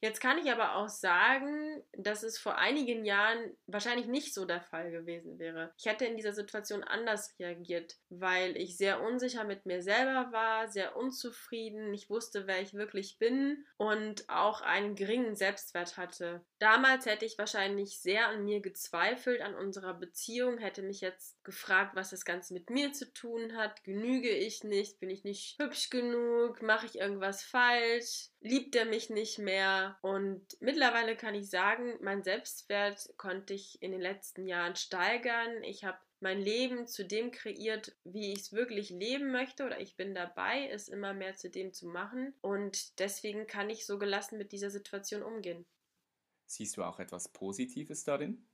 Jetzt 0.00 0.20
kann 0.20 0.38
ich 0.38 0.50
aber 0.50 0.76
auch 0.76 0.88
sagen, 0.88 1.82
dass 1.92 2.22
es 2.22 2.38
vor 2.38 2.58
einigen 2.58 3.04
Jahren 3.04 3.56
wahrscheinlich 3.66 4.06
nicht 4.06 4.34
so 4.34 4.44
der 4.44 4.60
Fall 4.60 4.90
gewesen 4.90 5.38
wäre. 5.38 5.72
Ich 5.78 5.86
hätte 5.86 6.04
in 6.04 6.16
dieser 6.16 6.34
Situation 6.34 6.84
anders 6.84 7.34
reagiert, 7.38 7.96
weil 8.10 8.56
ich 8.56 8.76
sehr 8.76 9.00
unsicher 9.00 9.44
mit 9.44 9.64
mir 9.64 9.82
selber 9.82 10.32
war, 10.32 10.68
sehr 10.68 10.96
unzufrieden, 10.96 11.94
ich 11.94 12.10
wusste, 12.10 12.46
wer 12.46 12.60
ich 12.60 12.74
wirklich 12.74 13.18
bin 13.18 13.64
und 13.78 14.28
auch 14.28 14.60
einen 14.60 14.96
geringen 14.96 15.34
Selbstwert 15.34 15.96
hatte. 15.96 16.44
Damals 16.58 17.06
hätte 17.06 17.24
ich 17.24 17.38
wahrscheinlich 17.38 18.00
sehr 18.00 18.28
an 18.28 18.44
mir 18.44 18.60
gezweifelt, 18.60 19.40
an 19.40 19.54
unserer 19.54 19.94
Beziehung, 19.94 20.58
hätte 20.58 20.82
mich 20.82 21.00
jetzt 21.00 21.42
gefragt, 21.44 21.96
was 21.96 22.10
das 22.10 22.24
Ganze 22.24 22.52
mit 22.52 22.70
mir 22.70 22.92
zu 22.92 23.12
tun 23.12 23.56
hat. 23.56 23.82
Genüge 23.84 24.30
ich 24.30 24.64
nicht? 24.64 25.00
Bin 25.00 25.10
ich 25.10 25.24
nicht 25.24 25.58
hübsch 25.58 25.90
genug? 25.90 26.60
Mache 26.62 26.86
ich 26.86 26.98
irgendwas 26.98 27.42
falsch? 27.42 28.30
Liebt 28.46 28.76
er 28.76 28.84
mich 28.84 29.10
nicht 29.10 29.38
mehr? 29.38 29.98
Und 30.02 30.56
mittlerweile 30.60 31.16
kann 31.16 31.34
ich 31.34 31.50
sagen, 31.50 31.98
mein 32.00 32.22
Selbstwert 32.22 33.12
konnte 33.16 33.54
ich 33.54 33.82
in 33.82 33.90
den 33.90 34.00
letzten 34.00 34.46
Jahren 34.46 34.76
steigern. 34.76 35.64
Ich 35.64 35.84
habe 35.84 35.98
mein 36.20 36.40
Leben 36.40 36.86
zu 36.86 37.04
dem 37.04 37.32
kreiert, 37.32 37.96
wie 38.04 38.32
ich 38.32 38.38
es 38.38 38.52
wirklich 38.52 38.90
leben 38.90 39.32
möchte 39.32 39.66
oder 39.66 39.80
ich 39.80 39.96
bin 39.96 40.14
dabei, 40.14 40.68
es 40.70 40.86
immer 40.88 41.12
mehr 41.12 41.34
zu 41.34 41.50
dem 41.50 41.72
zu 41.72 41.88
machen. 41.88 42.34
Und 42.40 43.00
deswegen 43.00 43.48
kann 43.48 43.68
ich 43.68 43.84
so 43.84 43.98
gelassen 43.98 44.38
mit 44.38 44.52
dieser 44.52 44.70
Situation 44.70 45.24
umgehen. 45.24 45.66
Siehst 46.46 46.76
du 46.76 46.84
auch 46.84 47.00
etwas 47.00 47.28
Positives 47.32 48.04
darin? 48.04 48.46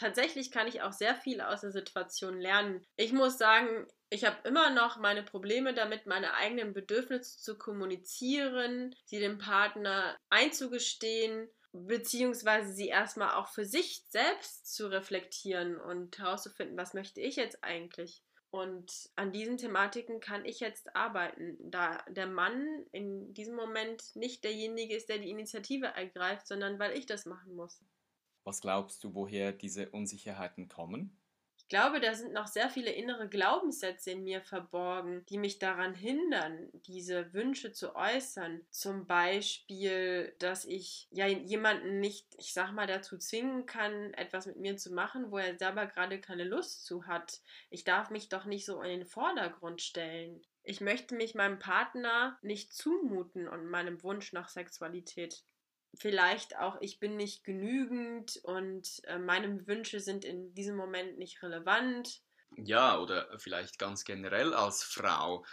tatsächlich 0.00 0.50
kann 0.50 0.66
ich 0.66 0.80
auch 0.80 0.92
sehr 0.92 1.14
viel 1.14 1.40
aus 1.42 1.60
der 1.60 1.72
Situation 1.72 2.40
lernen. 2.40 2.84
Ich 2.96 3.12
muss 3.12 3.36
sagen, 3.36 3.86
ich 4.10 4.24
habe 4.24 4.36
immer 4.46 4.70
noch 4.70 4.98
meine 4.98 5.22
Probleme 5.22 5.72
damit, 5.72 6.06
meine 6.06 6.34
eigenen 6.34 6.74
Bedürfnisse 6.74 7.38
zu 7.38 7.56
kommunizieren, 7.56 8.94
sie 9.04 9.20
dem 9.20 9.38
Partner 9.38 10.16
einzugestehen, 10.28 11.48
beziehungsweise 11.72 12.72
sie 12.72 12.88
erstmal 12.88 13.34
auch 13.34 13.48
für 13.48 13.64
sich 13.64 14.04
selbst 14.08 14.74
zu 14.74 14.88
reflektieren 14.88 15.80
und 15.80 16.18
herauszufinden, 16.18 16.76
was 16.76 16.92
möchte 16.92 17.20
ich 17.20 17.36
jetzt 17.36 17.62
eigentlich. 17.62 18.24
Und 18.50 19.08
an 19.14 19.30
diesen 19.30 19.58
Thematiken 19.58 20.18
kann 20.18 20.44
ich 20.44 20.58
jetzt 20.58 20.96
arbeiten, 20.96 21.56
da 21.60 22.02
der 22.08 22.26
Mann 22.26 22.84
in 22.90 23.32
diesem 23.32 23.54
Moment 23.54 24.16
nicht 24.16 24.42
derjenige 24.42 24.96
ist, 24.96 25.08
der 25.08 25.18
die 25.18 25.30
Initiative 25.30 25.86
ergreift, 25.86 26.48
sondern 26.48 26.80
weil 26.80 26.98
ich 26.98 27.06
das 27.06 27.26
machen 27.26 27.54
muss. 27.54 27.80
Was 28.42 28.60
glaubst 28.60 29.04
du, 29.04 29.14
woher 29.14 29.52
diese 29.52 29.90
Unsicherheiten 29.90 30.68
kommen? 30.68 31.16
Ich 31.70 31.78
glaube, 31.78 32.00
da 32.00 32.14
sind 32.14 32.32
noch 32.32 32.48
sehr 32.48 32.68
viele 32.68 32.90
innere 32.90 33.28
Glaubenssätze 33.28 34.10
in 34.10 34.24
mir 34.24 34.40
verborgen, 34.40 35.24
die 35.28 35.38
mich 35.38 35.60
daran 35.60 35.94
hindern, 35.94 36.68
diese 36.72 37.32
Wünsche 37.32 37.70
zu 37.70 37.94
äußern. 37.94 38.66
Zum 38.70 39.06
Beispiel, 39.06 40.34
dass 40.40 40.64
ich 40.64 41.06
ja 41.12 41.28
jemanden 41.28 42.00
nicht, 42.00 42.26
ich 42.38 42.54
sag 42.54 42.72
mal, 42.72 42.88
dazu 42.88 43.18
zwingen 43.18 43.66
kann, 43.66 44.12
etwas 44.14 44.46
mit 44.46 44.56
mir 44.56 44.78
zu 44.78 44.92
machen, 44.92 45.30
wo 45.30 45.38
er 45.38 45.56
selber 45.60 45.86
gerade 45.86 46.20
keine 46.20 46.42
Lust 46.42 46.86
zu 46.86 47.06
hat. 47.06 47.40
Ich 47.70 47.84
darf 47.84 48.10
mich 48.10 48.28
doch 48.28 48.46
nicht 48.46 48.66
so 48.66 48.82
in 48.82 48.88
den 48.88 49.06
Vordergrund 49.06 49.80
stellen. 49.80 50.42
Ich 50.64 50.80
möchte 50.80 51.14
mich 51.14 51.36
meinem 51.36 51.60
Partner 51.60 52.36
nicht 52.42 52.74
zumuten 52.74 53.46
und 53.46 53.70
meinem 53.70 54.02
Wunsch 54.02 54.32
nach 54.32 54.48
Sexualität 54.48 55.44
vielleicht 55.94 56.56
auch, 56.58 56.80
ich 56.80 56.98
bin 56.98 57.16
nicht 57.16 57.44
genügend 57.44 58.40
und 58.42 59.02
äh, 59.04 59.18
meine 59.18 59.66
Wünsche 59.66 60.00
sind 60.00 60.24
in 60.24 60.54
diesem 60.54 60.76
Moment 60.76 61.18
nicht 61.18 61.42
relevant. 61.42 62.22
Ja, 62.56 62.98
oder 62.98 63.38
vielleicht 63.38 63.78
ganz 63.78 64.04
generell 64.04 64.54
als 64.54 64.82
Frau. 64.82 65.44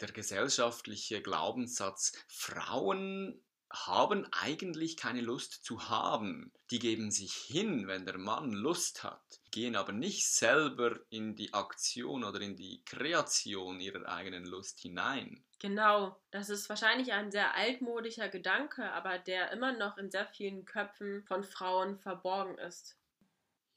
Der 0.00 0.12
gesellschaftliche 0.12 1.22
Glaubenssatz, 1.22 2.12
Frauen 2.28 3.42
haben 3.70 4.26
eigentlich 4.32 4.96
keine 4.96 5.20
Lust 5.20 5.64
zu 5.64 5.88
haben. 5.88 6.52
Die 6.70 6.78
geben 6.78 7.10
sich 7.10 7.34
hin, 7.34 7.86
wenn 7.86 8.06
der 8.06 8.18
Mann 8.18 8.52
Lust 8.52 9.04
hat, 9.04 9.40
gehen 9.50 9.76
aber 9.76 9.92
nicht 9.92 10.26
selber 10.26 10.98
in 11.10 11.36
die 11.36 11.52
Aktion 11.54 12.24
oder 12.24 12.40
in 12.40 12.56
die 12.56 12.82
Kreation 12.84 13.80
ihrer 13.80 14.08
eigenen 14.08 14.44
Lust 14.44 14.80
hinein. 14.80 15.44
Genau, 15.58 16.20
das 16.30 16.50
ist 16.50 16.68
wahrscheinlich 16.68 17.12
ein 17.12 17.30
sehr 17.30 17.54
altmodischer 17.54 18.28
Gedanke, 18.28 18.92
aber 18.92 19.18
der 19.18 19.50
immer 19.50 19.72
noch 19.72 19.98
in 19.98 20.10
sehr 20.10 20.26
vielen 20.26 20.64
Köpfen 20.64 21.24
von 21.24 21.42
Frauen 21.42 21.98
verborgen 21.98 22.56
ist 22.58 22.98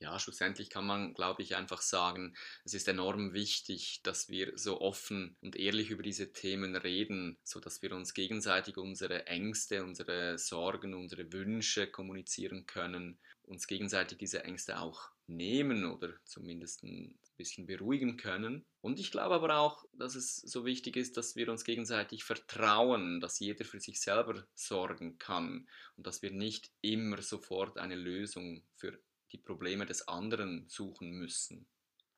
ja, 0.02 0.18
schlussendlich 0.18 0.72
kann 0.72 0.86
man, 0.86 1.14
glaube 1.14 1.44
ich, 1.44 1.56
einfach 1.56 1.82
sagen, 1.82 2.36
es 2.66 2.74
ist 2.74 2.88
enorm 2.88 3.34
wichtig, 3.34 4.02
dass 4.02 4.30
wir 4.30 4.58
so 4.58 4.82
offen 4.82 5.38
und 5.42 5.56
ehrlich 5.56 5.92
über 5.92 6.02
diese 6.02 6.34
Themen 6.34 6.76
reden, 6.76 7.38
sodass 7.44 7.84
wir 7.84 7.94
uns 7.94 8.16
gegenseitig 8.16 8.78
unsere 8.78 9.28
Ängste, 9.28 9.84
unsere 9.84 10.40
Sorgen, 10.40 10.96
unsere 10.96 11.32
Wünsche 11.32 11.86
kommunizieren 11.86 12.66
können, 12.66 13.20
uns 13.44 13.68
gegenseitig 13.68 14.18
diese 14.18 14.44
Ängste 14.44 14.80
auch 14.80 15.12
nehmen 15.28 15.86
oder 15.86 16.14
zumindest 16.26 16.84
ein 16.84 17.20
bisschen 17.38 17.68
beruhigen 17.68 18.18
können. 18.18 18.66
Und 18.82 19.00
ich 19.00 19.12
glaube 19.12 19.36
aber 19.36 19.58
auch, 19.58 19.86
dass 19.94 20.16
es 20.16 20.38
so 20.38 20.66
wichtig 20.66 20.96
ist, 20.96 21.16
dass 21.16 21.36
wir 21.36 21.50
uns 21.50 21.64
gegenseitig 21.64 22.24
vertrauen, 22.24 23.20
dass 23.22 23.40
jeder 23.40 23.66
für 23.66 23.80
sich 23.80 24.02
selber 24.02 24.48
sorgen 24.56 25.20
kann 25.20 25.68
und 25.96 26.08
dass 26.08 26.24
wir 26.24 26.32
nicht 26.32 26.72
immer 26.82 27.22
sofort 27.22 27.78
eine 27.78 27.96
Lösung 27.96 28.64
für 28.76 29.00
die 29.32 29.38
Probleme 29.38 29.86
des 29.86 30.08
anderen 30.08 30.66
suchen 30.68 31.12
müssen. 31.12 31.68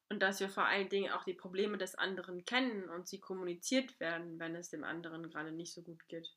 Und 0.09 0.21
dass 0.21 0.39
wir 0.39 0.49
vor 0.49 0.65
allen 0.65 0.89
Dingen 0.89 1.11
auch 1.11 1.23
die 1.23 1.33
Probleme 1.33 1.77
des 1.77 1.95
anderen 1.95 2.45
kennen 2.45 2.89
und 2.89 3.07
sie 3.07 3.19
kommuniziert 3.19 3.99
werden, 3.99 4.37
wenn 4.39 4.55
es 4.55 4.69
dem 4.69 4.83
anderen 4.83 5.29
gerade 5.29 5.51
nicht 5.51 5.73
so 5.73 5.81
gut 5.81 6.07
geht. 6.07 6.27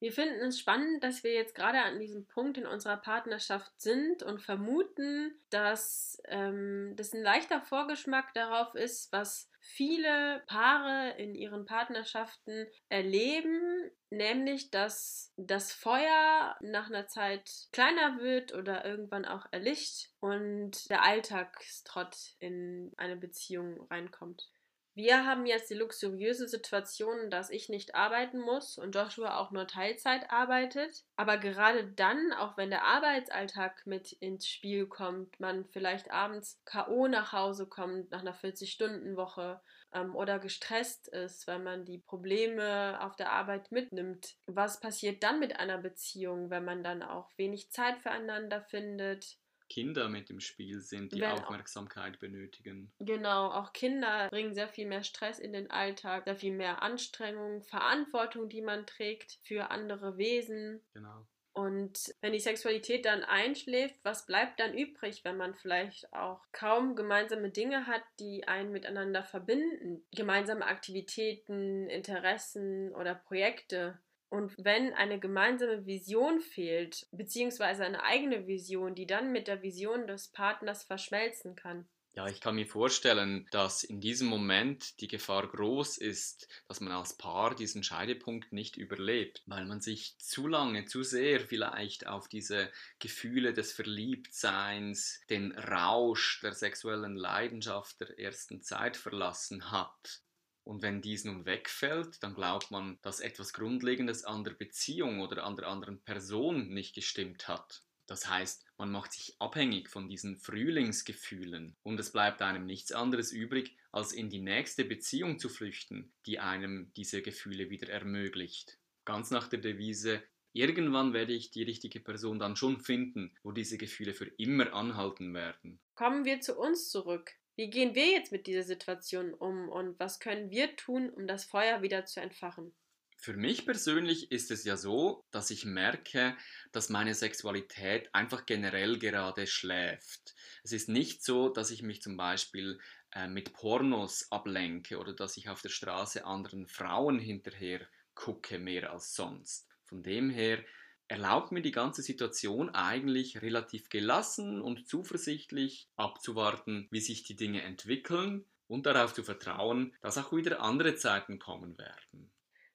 Wir 0.00 0.12
finden 0.12 0.46
es 0.46 0.58
spannend, 0.58 1.04
dass 1.04 1.24
wir 1.24 1.34
jetzt 1.34 1.54
gerade 1.54 1.82
an 1.82 2.00
diesem 2.00 2.26
Punkt 2.26 2.56
in 2.56 2.66
unserer 2.66 2.96
Partnerschaft 2.96 3.70
sind 3.78 4.22
und 4.22 4.40
vermuten, 4.40 5.38
dass 5.50 6.22
ähm, 6.24 6.94
das 6.96 7.12
ein 7.12 7.22
leichter 7.22 7.60
Vorgeschmack 7.60 8.32
darauf 8.32 8.74
ist, 8.74 9.12
was 9.12 9.50
viele 9.60 10.42
Paare 10.46 11.10
in 11.18 11.34
ihren 11.34 11.66
Partnerschaften 11.66 12.66
erleben, 12.88 13.90
nämlich 14.08 14.70
dass 14.70 15.34
das 15.36 15.74
Feuer 15.74 16.56
nach 16.60 16.88
einer 16.88 17.06
Zeit 17.06 17.68
kleiner 17.70 18.20
wird 18.20 18.54
oder 18.54 18.86
irgendwann 18.86 19.26
auch 19.26 19.46
erlischt 19.50 20.08
und 20.20 20.88
der 20.88 21.02
Alltagstrott 21.04 22.16
in 22.38 22.94
eine 22.96 23.16
Beziehung 23.16 23.86
reinkommt. 23.90 24.50
Wir 24.94 25.24
haben 25.24 25.46
jetzt 25.46 25.70
die 25.70 25.74
luxuriöse 25.74 26.48
Situation, 26.48 27.30
dass 27.30 27.50
ich 27.50 27.68
nicht 27.68 27.94
arbeiten 27.94 28.40
muss 28.40 28.76
und 28.76 28.94
Joshua 28.94 29.38
auch 29.38 29.50
nur 29.52 29.66
Teilzeit 29.66 30.30
arbeitet. 30.30 31.04
Aber 31.16 31.38
gerade 31.38 31.84
dann, 31.86 32.32
auch 32.32 32.56
wenn 32.56 32.70
der 32.70 32.84
Arbeitsalltag 32.84 33.86
mit 33.86 34.12
ins 34.12 34.48
Spiel 34.48 34.86
kommt, 34.86 35.38
man 35.38 35.64
vielleicht 35.64 36.10
abends 36.10 36.60
K.O. 36.64 37.06
nach 37.06 37.32
Hause 37.32 37.66
kommt 37.66 38.10
nach 38.10 38.20
einer 38.20 38.34
40-Stunden-Woche 38.34 39.60
ähm, 39.92 40.14
oder 40.16 40.38
gestresst 40.38 41.08
ist, 41.08 41.46
weil 41.46 41.60
man 41.60 41.84
die 41.84 41.98
Probleme 41.98 42.98
auf 43.02 43.16
der 43.16 43.32
Arbeit 43.32 43.70
mitnimmt. 43.72 44.36
Was 44.46 44.80
passiert 44.80 45.22
dann 45.22 45.38
mit 45.40 45.58
einer 45.58 45.78
Beziehung, 45.78 46.50
wenn 46.50 46.64
man 46.64 46.82
dann 46.82 47.02
auch 47.02 47.28
wenig 47.36 47.70
Zeit 47.70 47.98
füreinander 47.98 48.60
findet? 48.62 49.39
Kinder 49.70 50.08
mit 50.08 50.28
im 50.28 50.40
Spiel 50.40 50.80
sind, 50.80 51.12
die 51.12 51.20
Wenn 51.20 51.30
Aufmerksamkeit 51.30 52.18
benötigen. 52.18 52.92
Genau, 52.98 53.46
auch 53.50 53.72
Kinder 53.72 54.28
bringen 54.28 54.54
sehr 54.54 54.68
viel 54.68 54.86
mehr 54.86 55.04
Stress 55.04 55.38
in 55.38 55.52
den 55.52 55.70
Alltag, 55.70 56.24
sehr 56.24 56.36
viel 56.36 56.52
mehr 56.52 56.82
Anstrengung, 56.82 57.62
Verantwortung, 57.62 58.48
die 58.50 58.60
man 58.60 58.84
trägt 58.84 59.38
für 59.44 59.70
andere 59.70 60.18
Wesen. 60.18 60.82
Genau. 60.92 61.26
Und 61.52 62.14
wenn 62.20 62.32
die 62.32 62.40
Sexualität 62.40 63.04
dann 63.04 63.24
einschläft, 63.24 63.96
was 64.02 64.26
bleibt 64.26 64.60
dann 64.60 64.72
übrig, 64.72 65.24
wenn 65.24 65.36
man 65.36 65.54
vielleicht 65.54 66.12
auch 66.12 66.40
kaum 66.52 66.94
gemeinsame 66.94 67.50
Dinge 67.50 67.86
hat, 67.86 68.02
die 68.20 68.46
einen 68.46 68.70
miteinander 68.70 69.24
verbinden? 69.24 70.04
Gemeinsame 70.12 70.64
Aktivitäten, 70.64 71.88
Interessen 71.88 72.94
oder 72.94 73.14
Projekte. 73.14 73.98
Und 74.30 74.54
wenn 74.58 74.94
eine 74.94 75.18
gemeinsame 75.18 75.86
Vision 75.86 76.40
fehlt, 76.40 77.08
beziehungsweise 77.10 77.84
eine 77.84 78.04
eigene 78.04 78.46
Vision, 78.46 78.94
die 78.94 79.06
dann 79.06 79.32
mit 79.32 79.48
der 79.48 79.60
Vision 79.60 80.06
des 80.06 80.28
Partners 80.28 80.84
verschmelzen 80.84 81.56
kann. 81.56 81.88
Ja, 82.14 82.26
ich 82.26 82.40
kann 82.40 82.56
mir 82.56 82.66
vorstellen, 82.66 83.46
dass 83.50 83.84
in 83.84 84.00
diesem 84.00 84.28
Moment 84.28 85.00
die 85.00 85.08
Gefahr 85.08 85.46
groß 85.46 85.98
ist, 85.98 86.48
dass 86.66 86.80
man 86.80 86.92
als 86.92 87.16
Paar 87.16 87.54
diesen 87.54 87.84
Scheidepunkt 87.84 88.52
nicht 88.52 88.76
überlebt, 88.76 89.42
weil 89.46 89.64
man 89.64 89.80
sich 89.80 90.16
zu 90.18 90.48
lange, 90.48 90.86
zu 90.86 91.04
sehr 91.04 91.40
vielleicht 91.40 92.08
auf 92.08 92.28
diese 92.28 92.70
Gefühle 92.98 93.52
des 93.52 93.72
Verliebtseins, 93.72 95.20
den 95.28 95.52
Rausch 95.52 96.40
der 96.40 96.54
sexuellen 96.54 97.16
Leidenschaft 97.16 98.00
der 98.00 98.18
ersten 98.18 98.62
Zeit 98.62 98.96
verlassen 98.96 99.70
hat. 99.70 100.22
Und 100.70 100.82
wenn 100.82 101.02
dies 101.02 101.24
nun 101.24 101.46
wegfällt, 101.46 102.22
dann 102.22 102.32
glaubt 102.32 102.70
man, 102.70 103.00
dass 103.02 103.18
etwas 103.18 103.52
Grundlegendes 103.52 104.22
an 104.22 104.44
der 104.44 104.52
Beziehung 104.52 105.18
oder 105.18 105.42
an 105.42 105.56
der 105.56 105.66
anderen 105.66 106.00
Person 106.00 106.68
nicht 106.68 106.94
gestimmt 106.94 107.48
hat. 107.48 107.82
Das 108.06 108.28
heißt, 108.28 108.64
man 108.78 108.92
macht 108.92 109.12
sich 109.12 109.34
abhängig 109.40 109.88
von 109.88 110.08
diesen 110.08 110.36
Frühlingsgefühlen 110.36 111.76
und 111.82 111.98
es 111.98 112.12
bleibt 112.12 112.40
einem 112.40 112.66
nichts 112.66 112.92
anderes 112.92 113.32
übrig, 113.32 113.76
als 113.90 114.12
in 114.12 114.30
die 114.30 114.40
nächste 114.40 114.84
Beziehung 114.84 115.40
zu 115.40 115.48
flüchten, 115.48 116.12
die 116.24 116.38
einem 116.38 116.92
diese 116.94 117.20
Gefühle 117.20 117.68
wieder 117.68 117.88
ermöglicht. 117.88 118.78
Ganz 119.04 119.32
nach 119.32 119.48
der 119.48 119.58
Devise, 119.58 120.22
irgendwann 120.52 121.12
werde 121.12 121.32
ich 121.32 121.50
die 121.50 121.64
richtige 121.64 121.98
Person 121.98 122.38
dann 122.38 122.54
schon 122.54 122.78
finden, 122.78 123.34
wo 123.42 123.50
diese 123.50 123.76
Gefühle 123.76 124.14
für 124.14 124.26
immer 124.38 124.72
anhalten 124.72 125.34
werden. 125.34 125.80
Kommen 125.96 126.24
wir 126.24 126.40
zu 126.40 126.56
uns 126.56 126.90
zurück. 126.90 127.32
Wie 127.60 127.68
gehen 127.68 127.94
wir 127.94 128.06
jetzt 128.06 128.32
mit 128.32 128.46
dieser 128.46 128.62
Situation 128.62 129.34
um 129.34 129.68
und 129.68 130.00
was 130.00 130.18
können 130.18 130.50
wir 130.50 130.76
tun, 130.76 131.10
um 131.10 131.26
das 131.26 131.44
Feuer 131.44 131.82
wieder 131.82 132.06
zu 132.06 132.18
entfachen? 132.18 132.72
Für 133.18 133.34
mich 133.34 133.66
persönlich 133.66 134.32
ist 134.32 134.50
es 134.50 134.64
ja 134.64 134.78
so, 134.78 135.26
dass 135.30 135.50
ich 135.50 135.66
merke, 135.66 136.38
dass 136.72 136.88
meine 136.88 137.12
Sexualität 137.12 138.08
einfach 138.14 138.46
generell 138.46 138.98
gerade 138.98 139.46
schläft. 139.46 140.34
Es 140.64 140.72
ist 140.72 140.88
nicht 140.88 141.22
so, 141.22 141.50
dass 141.50 141.70
ich 141.70 141.82
mich 141.82 142.00
zum 142.00 142.16
Beispiel 142.16 142.80
äh, 143.12 143.28
mit 143.28 143.52
Pornos 143.52 144.32
ablenke 144.32 144.96
oder 144.96 145.12
dass 145.12 145.36
ich 145.36 145.50
auf 145.50 145.60
der 145.60 145.68
Straße 145.68 146.24
anderen 146.24 146.66
Frauen 146.66 147.18
hinterher 147.18 147.86
gucke 148.14 148.58
mehr 148.58 148.90
als 148.90 149.14
sonst. 149.14 149.68
Von 149.84 150.02
dem 150.02 150.30
her 150.30 150.64
erlaubt 151.10 151.50
mir 151.50 151.60
die 151.60 151.72
ganze 151.72 152.02
Situation 152.02 152.70
eigentlich 152.70 153.42
relativ 153.42 153.88
gelassen 153.88 154.62
und 154.62 154.86
zuversichtlich 154.86 155.88
abzuwarten, 155.96 156.86
wie 156.90 157.00
sich 157.00 157.24
die 157.24 157.34
Dinge 157.34 157.62
entwickeln 157.62 158.44
und 158.68 158.86
darauf 158.86 159.12
zu 159.12 159.24
vertrauen, 159.24 159.92
dass 160.02 160.18
auch 160.18 160.32
wieder 160.32 160.60
andere 160.60 160.94
Zeiten 160.94 161.40
kommen 161.40 161.76
werden. 161.78 162.30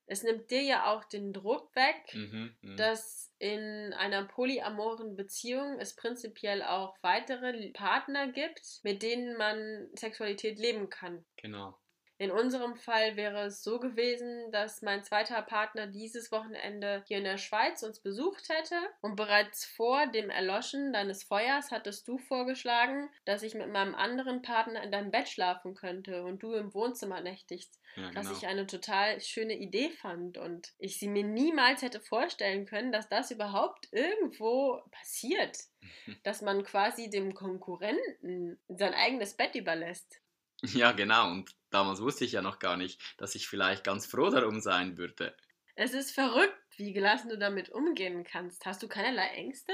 Es 0.08 0.22
nimmt 0.22 0.52
dir 0.52 0.62
ja 0.62 0.94
auch 0.94 1.06
den 1.06 1.32
Druck 1.32 1.74
weg, 1.76 2.14
mhm, 2.14 2.56
mhm. 2.62 2.76
dass 2.76 3.34
in 3.40 3.94
einer 3.94 4.26
polyamoren 4.26 5.16
Beziehung 5.16 5.80
es 5.80 5.96
prinzipiell 5.96 6.62
auch 6.62 6.96
weitere 7.02 7.72
Partner 7.72 8.32
gibt, 8.32 8.82
mit 8.84 9.02
denen 9.02 9.38
man 9.38 9.88
Sexualität 9.96 10.60
leben 10.60 10.90
kann. 10.90 11.26
Genau. 11.38 11.80
In 12.18 12.32
unserem 12.32 12.76
Fall 12.76 13.18
wäre 13.18 13.46
es 13.46 13.64
so 13.64 13.80
gewesen, 13.80 14.52
dass 14.52 14.82
mein 14.82 15.04
zweiter 15.04 15.42
Partner 15.42 15.88
dieses 15.88 16.32
Wochenende 16.32 17.04
hier 17.08 17.18
in 17.18 17.26
der 17.26 17.38
Schweiz 17.38 17.84
uns 17.84 18.00
besucht 18.00 18.48
hätte 18.50 18.76
und 19.02 19.16
bereits 19.16 19.66
vor 19.66 20.08
dem 20.08 20.30
Erloschen 20.30 20.94
deines 20.94 21.24
Feuers 21.24 21.72
hattest 21.72 22.08
du 22.08 22.18
vorgeschlagen, 22.18 23.10
dass 23.26 23.44
ich 23.44 23.54
mit 23.54 23.70
meinem 23.70 23.96
anderen 23.96 24.42
Partner 24.42 24.82
in 24.82 24.92
deinem 24.92 25.12
Bett 25.12 25.28
schlafen 25.28 25.76
könnte 25.76 26.24
und 26.24 26.42
du 26.42 26.54
im 26.54 26.74
Wohnzimmer 26.74 27.20
nächtigst. 27.22 27.82
Ja, 27.96 28.10
genau. 28.10 28.22
Was 28.22 28.38
ich 28.38 28.48
eine 28.48 28.66
total 28.66 29.20
schöne 29.20 29.58
Idee 29.58 29.90
fand 29.90 30.38
und 30.38 30.74
ich 30.78 31.00
sie 31.00 31.08
mir 31.08 31.24
niemals 31.24 31.82
hätte 31.82 32.00
vorstellen 32.00 32.66
können, 32.66 32.92
dass 32.92 33.10
das 33.10 33.32
überhaupt 33.32 33.90
irgendwo 33.92 34.82
passiert. 34.92 35.58
dass 36.24 36.42
man 36.42 36.64
quasi 36.64 37.10
dem 37.10 37.34
Konkurrenten 37.34 38.60
sein 38.68 38.94
eigenes 38.94 39.36
Bett 39.36 39.56
überlässt. 39.56 40.22
Ja, 40.64 40.92
genau. 40.94 41.32
Und 41.32 41.52
damals 41.76 42.02
wusste 42.02 42.24
ich 42.24 42.32
ja 42.32 42.42
noch 42.42 42.60
gar 42.60 42.78
nicht, 42.78 43.02
dass 43.18 43.36
ich 43.36 43.48
vielleicht 43.48 43.84
ganz 43.84 44.06
froh 44.06 44.30
darum 44.30 44.62
sein 44.62 44.98
würde. 44.98 45.36
Es 45.76 45.94
ist 45.94 46.12
verrückt, 46.12 46.58
wie 46.78 46.94
gelassen 46.94 47.30
du 47.30 47.38
damit 47.38 47.70
umgehen 47.70 48.24
kannst. 48.24 48.66
Hast 48.66 48.82
du 48.82 48.88
keinerlei 48.88 49.28
Ängste? 49.36 49.74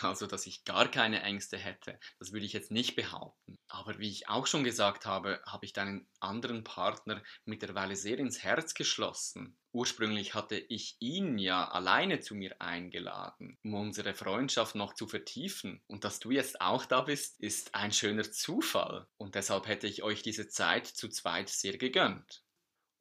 Also, 0.00 0.26
dass 0.26 0.46
ich 0.46 0.64
gar 0.64 0.90
keine 0.90 1.22
Ängste 1.22 1.56
hätte, 1.56 1.98
das 2.18 2.32
würde 2.32 2.46
ich 2.46 2.52
jetzt 2.52 2.70
nicht 2.70 2.96
behaupten. 2.96 3.58
Aber 3.68 3.98
wie 3.98 4.08
ich 4.08 4.28
auch 4.28 4.46
schon 4.46 4.64
gesagt 4.64 5.06
habe, 5.06 5.40
habe 5.46 5.64
ich 5.64 5.72
deinen 5.72 6.08
anderen 6.20 6.64
Partner 6.64 7.22
mittlerweile 7.44 7.94
sehr 7.96 8.18
ins 8.18 8.42
Herz 8.42 8.74
geschlossen. 8.74 9.56
Ursprünglich 9.72 10.34
hatte 10.34 10.56
ich 10.58 10.96
ihn 10.98 11.38
ja 11.38 11.68
alleine 11.70 12.20
zu 12.20 12.34
mir 12.34 12.60
eingeladen, 12.60 13.58
um 13.62 13.74
unsere 13.74 14.14
Freundschaft 14.14 14.74
noch 14.74 14.94
zu 14.94 15.06
vertiefen. 15.06 15.82
Und 15.86 16.04
dass 16.04 16.20
du 16.20 16.30
jetzt 16.30 16.60
auch 16.60 16.84
da 16.84 17.02
bist, 17.02 17.40
ist 17.40 17.74
ein 17.74 17.92
schöner 17.92 18.30
Zufall. 18.30 19.06
Und 19.16 19.34
deshalb 19.34 19.66
hätte 19.66 19.86
ich 19.86 20.02
euch 20.02 20.22
diese 20.22 20.48
Zeit 20.48 20.86
zu 20.86 21.08
zweit 21.08 21.48
sehr 21.48 21.78
gegönnt. 21.78 22.41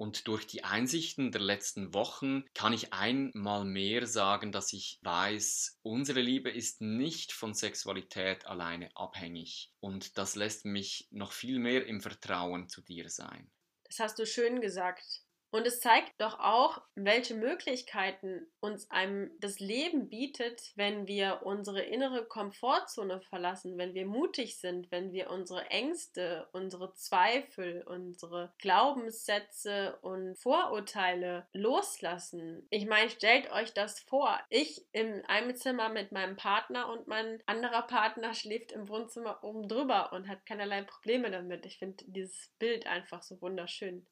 Und 0.01 0.27
durch 0.27 0.48
die 0.48 0.63
Einsichten 0.63 1.31
der 1.31 1.41
letzten 1.41 1.93
Wochen 1.93 2.43
kann 2.55 2.74
ich 2.74 2.91
einmal 2.91 3.65
mehr 3.65 4.08
sagen, 4.08 4.51
dass 4.51 4.74
ich 4.74 4.98
weiß, 5.03 5.77
unsere 5.84 6.22
Liebe 6.22 6.50
ist 6.50 6.81
nicht 6.81 7.31
von 7.31 7.53
Sexualität 7.53 8.48
alleine 8.48 8.89
abhängig. 8.96 9.72
Und 9.79 10.17
das 10.17 10.34
lässt 10.34 10.65
mich 10.65 11.08
noch 11.12 11.31
viel 11.31 11.60
mehr 11.60 11.86
im 11.86 12.01
Vertrauen 12.01 12.67
zu 12.67 12.81
dir 12.81 13.10
sein. 13.10 13.51
Das 13.84 14.00
hast 14.00 14.17
du 14.17 14.25
schön 14.25 14.60
gesagt. 14.60 15.22
Und 15.51 15.67
es 15.67 15.81
zeigt 15.81 16.13
doch 16.20 16.39
auch, 16.39 16.81
welche 16.96 17.36
Möglichkeiten 17.36 18.48
uns 18.62 18.89
einem 18.89 19.31
das 19.39 19.60
Leben 19.60 20.08
bietet, 20.08 20.72
wenn 20.75 21.08
wir 21.08 21.41
unsere 21.43 21.81
innere 21.81 22.25
Komfortzone 22.25 23.20
verlassen, 23.20 23.77
wenn 23.77 23.93
wir 23.93 24.05
mutig 24.05 24.58
sind, 24.58 24.89
wenn 24.91 25.12
wir 25.12 25.29
unsere 25.29 25.70
Ängste, 25.70 26.48
unsere 26.53 26.93
Zweifel, 26.93 27.84
unsere 27.86 28.53
Glaubenssätze 28.60 30.00
und 30.01 30.38
Vorurteile 30.38 31.46
loslassen. 31.51 32.65
Ich 32.70 32.86
meine, 32.86 33.10
stellt 33.10 33.51
euch 33.51 33.74
das 33.74 34.00
vor. 34.00 34.39
Ich 34.50 34.86
in 34.93 35.25
einem 35.25 35.53
Zimmer 35.55 35.89
mit 35.89 36.13
meinem 36.13 36.38
Partner 36.38 36.88
und 36.88 37.08
mein 37.08 37.43
anderer 37.46 37.81
Partner 37.81 38.34
schläft 38.34 38.72
im 38.72 38.88
Wohnzimmer 38.88 39.43
oben 39.43 39.67
drüber 39.67 40.13
und 40.13 40.29
hat 40.29 40.46
keinerlei 40.46 40.84
Probleme 40.84 41.29
damit. 41.29 41.65
Ich 41.65 41.77
finde 41.77 42.05
dieses 42.08 42.53
Bild 42.58 42.88
einfach 42.88 43.22
so 43.22 43.41
wunderschön. 43.41 44.08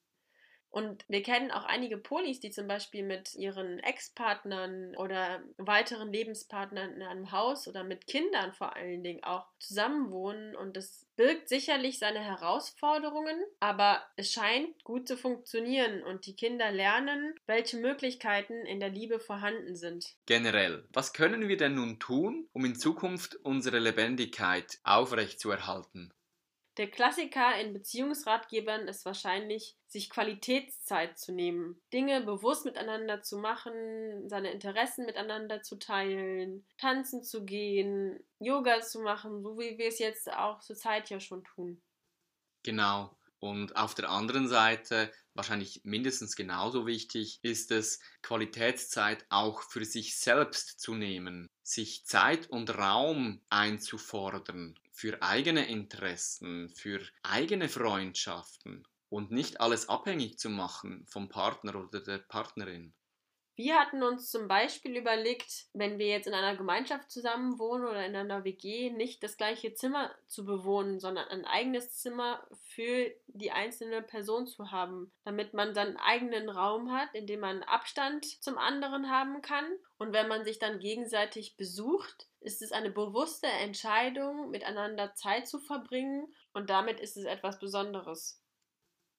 Und 0.71 1.03
wir 1.07 1.23
kennen 1.23 1.51
auch 1.51 1.65
einige 1.65 1.97
Polis, 1.97 2.39
die 2.39 2.51
zum 2.51 2.67
Beispiel 2.67 3.03
mit 3.03 3.33
ihren 3.35 3.79
Ex-Partnern 3.79 4.95
oder 4.95 5.41
weiteren 5.57 6.13
Lebenspartnern 6.13 6.93
in 6.93 7.01
einem 7.01 7.31
Haus 7.31 7.67
oder 7.67 7.83
mit 7.83 8.07
Kindern 8.07 8.53
vor 8.53 8.75
allen 8.75 9.03
Dingen 9.03 9.23
auch 9.23 9.47
zusammenwohnen. 9.59 10.55
Und 10.55 10.77
das 10.77 11.07
birgt 11.15 11.49
sicherlich 11.49 11.99
seine 11.99 12.19
Herausforderungen, 12.19 13.37
aber 13.59 14.01
es 14.15 14.31
scheint 14.31 14.83
gut 14.83 15.07
zu 15.07 15.17
funktionieren 15.17 16.03
und 16.03 16.25
die 16.25 16.35
Kinder 16.35 16.71
lernen, 16.71 17.33
welche 17.45 17.77
Möglichkeiten 17.77 18.65
in 18.65 18.79
der 18.79 18.89
Liebe 18.89 19.19
vorhanden 19.19 19.75
sind. 19.75 20.15
Generell, 20.27 20.87
was 20.93 21.13
können 21.13 21.47
wir 21.47 21.57
denn 21.57 21.75
nun 21.75 21.99
tun, 21.99 22.47
um 22.53 22.63
in 22.63 22.75
Zukunft 22.75 23.35
unsere 23.43 23.79
Lebendigkeit 23.79 24.79
aufrechtzuerhalten? 24.83 26.13
Der 26.79 26.89
Klassiker 26.89 27.59
in 27.59 27.73
Beziehungsratgebern 27.73 28.87
ist 28.87 29.03
wahrscheinlich, 29.03 29.75
sich 29.87 30.09
Qualitätszeit 30.09 31.19
zu 31.19 31.33
nehmen, 31.33 31.81
Dinge 31.91 32.21
bewusst 32.21 32.63
miteinander 32.63 33.21
zu 33.21 33.37
machen, 33.37 34.29
seine 34.29 34.53
Interessen 34.53 35.05
miteinander 35.05 35.61
zu 35.61 35.75
teilen, 35.75 36.65
tanzen 36.77 37.21
zu 37.21 37.43
gehen, 37.43 38.23
Yoga 38.39 38.79
zu 38.79 39.01
machen, 39.01 39.43
so 39.43 39.59
wie 39.59 39.77
wir 39.77 39.89
es 39.89 39.99
jetzt 39.99 40.31
auch 40.31 40.61
zur 40.61 40.77
Zeit 40.77 41.09
ja 41.09 41.19
schon 41.19 41.43
tun. 41.43 41.81
Genau. 42.63 43.13
Und 43.39 43.75
auf 43.75 43.93
der 43.93 44.09
anderen 44.09 44.47
Seite, 44.47 45.11
wahrscheinlich 45.33 45.81
mindestens 45.83 46.37
genauso 46.37 46.87
wichtig, 46.87 47.39
ist 47.41 47.71
es, 47.71 47.99
Qualitätszeit 48.21 49.25
auch 49.27 49.63
für 49.63 49.83
sich 49.83 50.17
selbst 50.17 50.79
zu 50.79 50.95
nehmen, 50.95 51.49
sich 51.61 52.05
Zeit 52.05 52.49
und 52.49 52.69
Raum 52.77 53.41
einzufordern 53.49 54.79
für 54.99 55.21
eigene 55.21 55.65
Interessen, 55.69 56.67
für 56.67 56.99
eigene 57.23 57.69
Freundschaften 57.69 58.85
und 59.07 59.31
nicht 59.31 59.61
alles 59.61 59.87
abhängig 59.87 60.37
zu 60.37 60.49
machen 60.49 61.05
vom 61.07 61.29
Partner 61.29 61.75
oder 61.75 62.01
der 62.01 62.17
Partnerin. 62.17 62.93
Wir 63.55 63.79
hatten 63.79 64.03
uns 64.03 64.29
zum 64.29 64.49
Beispiel 64.49 64.97
überlegt, 64.97 65.67
wenn 65.73 65.99
wir 65.99 66.07
jetzt 66.07 66.27
in 66.27 66.33
einer 66.33 66.57
Gemeinschaft 66.57 67.11
zusammenwohnen 67.11 67.87
oder 67.87 68.05
in 68.05 68.15
einer 68.15 68.43
WG, 68.43 68.89
nicht 68.89 69.23
das 69.23 69.37
gleiche 69.37 69.73
Zimmer 69.73 70.13
zu 70.27 70.45
bewohnen, 70.45 70.99
sondern 70.99 71.27
ein 71.29 71.45
eigenes 71.45 71.97
Zimmer 71.97 72.45
für 72.67 73.09
die 73.27 73.51
einzelne 73.51 74.01
Person 74.01 74.47
zu 74.47 74.71
haben, 74.71 75.13
damit 75.23 75.53
man 75.53 75.73
seinen 75.73 75.95
eigenen 75.97 76.49
Raum 76.49 76.91
hat, 76.91 77.13
in 77.13 77.25
dem 77.25 77.39
man 77.39 77.63
Abstand 77.63 78.25
zum 78.41 78.57
anderen 78.57 79.09
haben 79.09 79.41
kann. 79.41 79.65
Und 79.97 80.11
wenn 80.11 80.27
man 80.27 80.43
sich 80.43 80.59
dann 80.59 80.79
gegenseitig 80.79 81.57
besucht, 81.57 82.28
ist 82.41 82.61
es 82.61 82.71
eine 82.71 82.91
bewusste 82.91 83.47
Entscheidung, 83.47 84.49
miteinander 84.49 85.13
Zeit 85.15 85.47
zu 85.47 85.59
verbringen 85.59 86.33
und 86.53 86.69
damit 86.69 86.99
ist 86.99 87.17
es 87.17 87.25
etwas 87.25 87.59
Besonderes. 87.59 88.41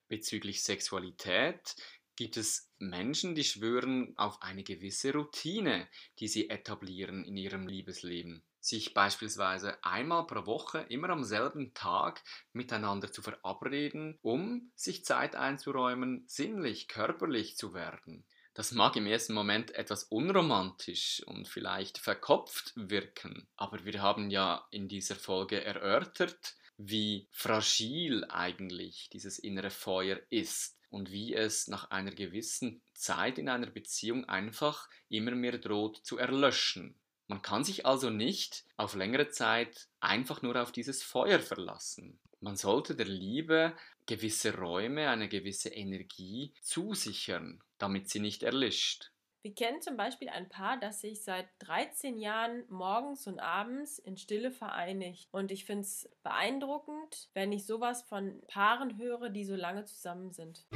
Bezüglich 0.09 0.63
Sexualität 0.63 1.77
gibt 2.17 2.37
es 2.37 2.71
Menschen, 2.79 3.35
die 3.35 3.45
schwören 3.45 4.13
auf 4.19 4.43
eine 4.43 4.63
gewisse 4.63 5.13
Routine, 5.13 5.89
die 6.19 6.29
sie 6.29 6.51
etablieren 6.51 7.25
in 7.25 7.37
ihrem 7.37 7.67
Liebesleben. 7.67 8.45
Sich 8.61 8.93
beispielsweise 8.93 9.83
einmal 9.83 10.27
pro 10.27 10.45
Woche 10.45 10.81
immer 10.91 11.09
am 11.09 11.25
selben 11.25 11.73
Tag 11.73 12.23
miteinander 12.53 13.11
zu 13.11 13.23
verabreden, 13.23 14.19
um 14.21 14.71
sich 14.75 15.05
Zeit 15.05 15.35
einzuräumen, 15.35 16.25
sinnlich, 16.27 16.89
körperlich 16.89 17.57
zu 17.57 17.73
werden. 17.73 18.27
Das 18.55 18.73
mag 18.73 18.97
im 18.97 19.07
ersten 19.07 19.33
Moment 19.33 19.71
etwas 19.73 20.05
unromantisch 20.05 21.23
und 21.27 21.47
vielleicht 21.47 21.99
verkopft 21.99 22.73
wirken, 22.75 23.47
aber 23.57 23.85
wir 23.85 24.03
haben 24.03 24.31
ja 24.31 24.67
in 24.71 24.89
dieser 24.89 25.15
Folge 25.15 25.65
erörtert, 25.65 26.57
wie 26.77 27.29
fragil 27.31 28.25
eigentlich 28.29 29.09
dieses 29.13 29.39
innere 29.39 29.71
Feuer 29.71 30.19
ist 30.31 30.79
und 30.89 31.13
wie 31.13 31.35
es 31.35 31.69
nach 31.69 31.91
einer 31.91 32.11
gewissen 32.11 32.83
Zeit 32.95 33.39
in 33.39 33.49
einer 33.49 33.69
Beziehung 33.69 34.29
einfach 34.29 34.89
immer 35.09 35.33
mehr 35.33 35.59
droht 35.59 36.01
zu 36.05 36.19
erlöschen. 36.19 36.99
Man 37.29 37.43
kann 37.43 37.63
sich 37.63 37.87
also 37.87 38.11
nicht 38.11 38.65
auf 38.77 38.97
längere 38.97 39.29
Zeit 39.29 39.89
einfach 40.01 40.43
nur 40.43 40.61
auf 40.61 40.73
dieses 40.73 41.03
Feuer 41.05 41.39
verlassen. 41.39 42.19
Man 42.41 42.57
sollte 42.57 42.97
der 42.97 43.07
Liebe 43.07 43.75
gewisse 44.07 44.57
Räume, 44.57 45.11
eine 45.11 45.29
gewisse 45.29 45.69
Energie 45.69 46.55
zusichern, 46.63 47.63
damit 47.77 48.09
sie 48.09 48.21
nicht 48.21 48.43
erlischt. 48.43 49.11
Wir 49.43 49.55
kennen 49.55 49.81
zum 49.81 49.97
Beispiel 49.97 50.29
ein 50.29 50.49
Paar, 50.49 50.79
das 50.79 51.01
sich 51.01 51.23
seit 51.23 51.49
13 51.61 52.19
Jahren 52.19 52.65
morgens 52.69 53.27
und 53.27 53.41
abends 53.41 53.99
in 53.99 54.17
Stille 54.17 54.51
vereinigt. 54.51 55.29
Und 55.33 55.51
ich 55.51 55.65
finde 55.65 55.83
es 55.83 56.11
beeindruckend, 56.23 57.29
wenn 57.35 57.53
ich 57.53 57.65
sowas 57.65 58.03
von 58.03 58.41
Paaren 58.49 58.99
höre, 58.99 59.31
die 59.31 59.45
so 59.45 59.55
lange 59.55 59.85
zusammen 59.85 60.33
sind. 60.33 60.67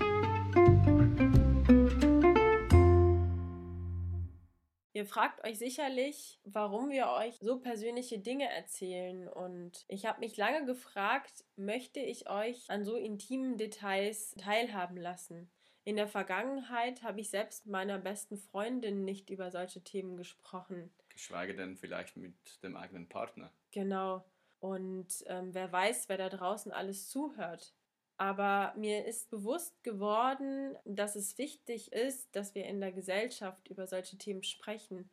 Ihr 4.95 5.07
fragt 5.07 5.45
euch 5.45 5.59
sicherlich, 5.59 6.39
warum 6.45 6.89
wir 6.89 7.09
euch 7.09 7.37
so 7.41 7.59
persönliche 7.59 8.21
Dinge 8.21 8.49
erzählen. 8.49 9.27
Und 9.27 9.85
ich 9.89 10.07
habe 10.07 10.21
mich 10.21 10.37
lange 10.37 10.67
gefragt, 10.67 11.45
möchte 11.57 11.99
ich 11.99 12.31
euch 12.31 12.71
an 12.71 12.85
so 12.85 12.95
intimen 12.95 13.57
Details 13.57 14.35
teilhaben 14.37 14.97
lassen? 14.97 15.51
In 15.83 15.97
der 15.97 16.07
Vergangenheit 16.07 17.03
habe 17.03 17.21
ich 17.21 17.29
selbst 17.29 17.67
meiner 17.67 17.99
besten 17.99 18.39
Freundin 18.39 19.05
nicht 19.05 19.31
über 19.31 19.51
solche 19.51 19.83
Themen 19.83 20.17
gesprochen. 20.17 20.95
Geschweige 21.09 21.57
denn 21.57 21.77
vielleicht 21.77 22.17
mit 22.17 22.63
dem 22.63 22.77
eigenen 22.77 23.09
Partner. 23.09 23.53
Genau. 23.73 24.25
Und 24.61 25.25
ähm, 25.27 25.53
wer 25.55 25.73
weiß, 25.73 26.09
wer 26.09 26.19
da 26.19 26.29
draußen 26.29 26.71
alles 26.71 27.09
zuhört. 27.09 27.75
Aber 28.17 28.73
mir 28.77 29.05
ist 29.07 29.31
bewusst 29.31 29.83
geworden, 29.83 30.77
dass 30.85 31.17
es 31.17 31.37
wichtig 31.37 31.93
ist, 31.93 32.35
dass 32.37 32.55
wir 32.55 32.65
in 32.65 32.81
der 32.81 32.93
Gesellschaft 32.93 33.69
über 33.69 33.87
solche 33.87 34.17
Themen 34.17 34.43
sprechen. 34.43 35.11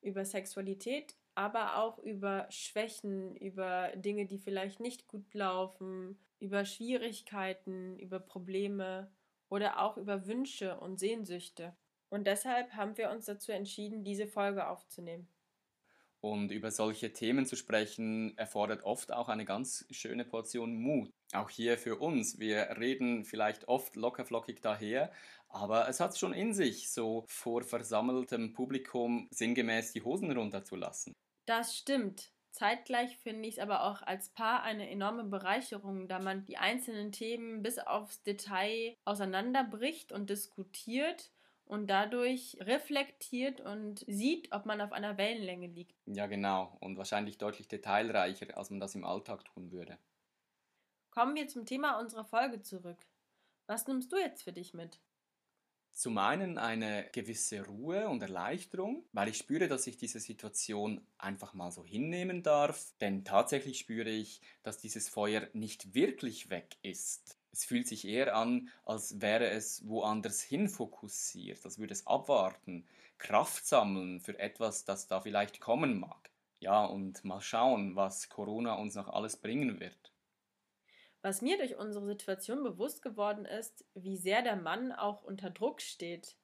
Über 0.00 0.24
Sexualität, 0.24 1.16
aber 1.34 1.76
auch 1.76 1.98
über 1.98 2.46
Schwächen, 2.50 3.36
über 3.36 3.92
Dinge, 3.96 4.26
die 4.26 4.38
vielleicht 4.38 4.80
nicht 4.80 5.08
gut 5.08 5.34
laufen, 5.34 6.18
über 6.40 6.64
Schwierigkeiten, 6.64 7.98
über 7.98 8.20
Probleme 8.20 9.10
oder 9.48 9.80
auch 9.80 9.96
über 9.96 10.26
Wünsche 10.26 10.78
und 10.78 10.98
Sehnsüchte. 10.98 11.76
Und 12.10 12.26
deshalb 12.26 12.72
haben 12.72 12.96
wir 12.96 13.10
uns 13.10 13.26
dazu 13.26 13.52
entschieden, 13.52 14.04
diese 14.04 14.26
Folge 14.26 14.68
aufzunehmen. 14.68 15.28
Und 16.20 16.50
über 16.50 16.70
solche 16.72 17.12
Themen 17.12 17.46
zu 17.46 17.54
sprechen, 17.54 18.36
erfordert 18.36 18.82
oft 18.82 19.12
auch 19.12 19.28
eine 19.28 19.44
ganz 19.44 19.86
schöne 19.90 20.24
Portion 20.24 20.74
Mut. 20.74 21.10
Auch 21.32 21.48
hier 21.48 21.78
für 21.78 21.96
uns. 21.96 22.38
Wir 22.38 22.76
reden 22.78 23.24
vielleicht 23.24 23.68
oft 23.68 23.94
lockerflockig 23.94 24.60
daher, 24.60 25.12
aber 25.48 25.88
es 25.88 26.00
hat 26.00 26.18
schon 26.18 26.32
in 26.32 26.52
sich, 26.52 26.90
so 26.90 27.24
vor 27.28 27.62
versammeltem 27.62 28.52
Publikum 28.52 29.28
sinngemäß 29.30 29.92
die 29.92 30.02
Hosen 30.02 30.30
runterzulassen. 30.30 31.12
Das 31.46 31.76
stimmt. 31.76 32.32
Zeitgleich 32.50 33.16
finde 33.18 33.48
ich 33.48 33.54
es 33.54 33.60
aber 33.60 33.84
auch 33.84 34.02
als 34.02 34.30
Paar 34.30 34.62
eine 34.62 34.90
enorme 34.90 35.24
Bereicherung, 35.24 36.08
da 36.08 36.18
man 36.18 36.44
die 36.44 36.56
einzelnen 36.56 37.12
Themen 37.12 37.62
bis 37.62 37.78
aufs 37.78 38.22
Detail 38.24 38.96
auseinanderbricht 39.04 40.10
und 40.10 40.28
diskutiert 40.28 41.30
und 41.68 41.86
dadurch 41.88 42.56
reflektiert 42.60 43.60
und 43.60 44.04
sieht, 44.06 44.52
ob 44.52 44.66
man 44.66 44.80
auf 44.80 44.92
einer 44.92 45.18
Wellenlänge 45.18 45.68
liegt. 45.68 45.94
Ja, 46.06 46.26
genau. 46.26 46.76
Und 46.80 46.96
wahrscheinlich 46.96 47.38
deutlich 47.38 47.68
detailreicher, 47.68 48.56
als 48.56 48.70
man 48.70 48.80
das 48.80 48.94
im 48.94 49.04
Alltag 49.04 49.44
tun 49.44 49.70
würde. 49.70 49.98
Kommen 51.10 51.36
wir 51.36 51.48
zum 51.48 51.66
Thema 51.66 51.98
unserer 52.00 52.24
Folge 52.24 52.62
zurück. 52.62 52.98
Was 53.66 53.86
nimmst 53.86 54.10
du 54.12 54.16
jetzt 54.16 54.42
für 54.42 54.52
dich 54.52 54.72
mit? 54.72 54.98
Zum 55.92 56.16
einen 56.16 56.58
eine 56.58 57.08
gewisse 57.12 57.66
Ruhe 57.66 58.08
und 58.08 58.22
Erleichterung, 58.22 59.04
weil 59.12 59.28
ich 59.28 59.36
spüre, 59.36 59.66
dass 59.66 59.86
ich 59.86 59.96
diese 59.96 60.20
Situation 60.20 61.04
einfach 61.18 61.54
mal 61.54 61.72
so 61.72 61.84
hinnehmen 61.84 62.42
darf. 62.42 62.92
Denn 63.00 63.24
tatsächlich 63.24 63.80
spüre 63.80 64.08
ich, 64.08 64.40
dass 64.62 64.78
dieses 64.78 65.08
Feuer 65.08 65.48
nicht 65.54 65.94
wirklich 65.94 66.50
weg 66.50 66.76
ist. 66.82 67.37
Es 67.52 67.64
fühlt 67.64 67.86
sich 67.88 68.06
eher 68.06 68.36
an, 68.36 68.70
als 68.84 69.20
wäre 69.20 69.48
es 69.50 69.86
woanders 69.86 70.40
hin 70.42 70.68
fokussiert, 70.68 71.64
als 71.64 71.78
würde 71.78 71.92
es 71.92 72.06
abwarten, 72.06 72.86
Kraft 73.18 73.66
sammeln 73.66 74.20
für 74.20 74.38
etwas, 74.38 74.84
das 74.84 75.08
da 75.08 75.20
vielleicht 75.20 75.60
kommen 75.60 75.98
mag. 75.98 76.30
Ja, 76.60 76.84
und 76.84 77.24
mal 77.24 77.40
schauen, 77.40 77.96
was 77.96 78.28
Corona 78.28 78.74
uns 78.74 78.94
noch 78.94 79.08
alles 79.08 79.36
bringen 79.36 79.80
wird. 79.80 80.12
Was 81.22 81.42
mir 81.42 81.58
durch 81.58 81.76
unsere 81.76 82.06
Situation 82.06 82.62
bewusst 82.62 83.02
geworden 83.02 83.44
ist, 83.44 83.84
wie 83.94 84.16
sehr 84.16 84.42
der 84.42 84.56
Mann 84.56 84.92
auch 84.92 85.22
unter 85.22 85.50
Druck 85.50 85.80
steht. 85.80 86.36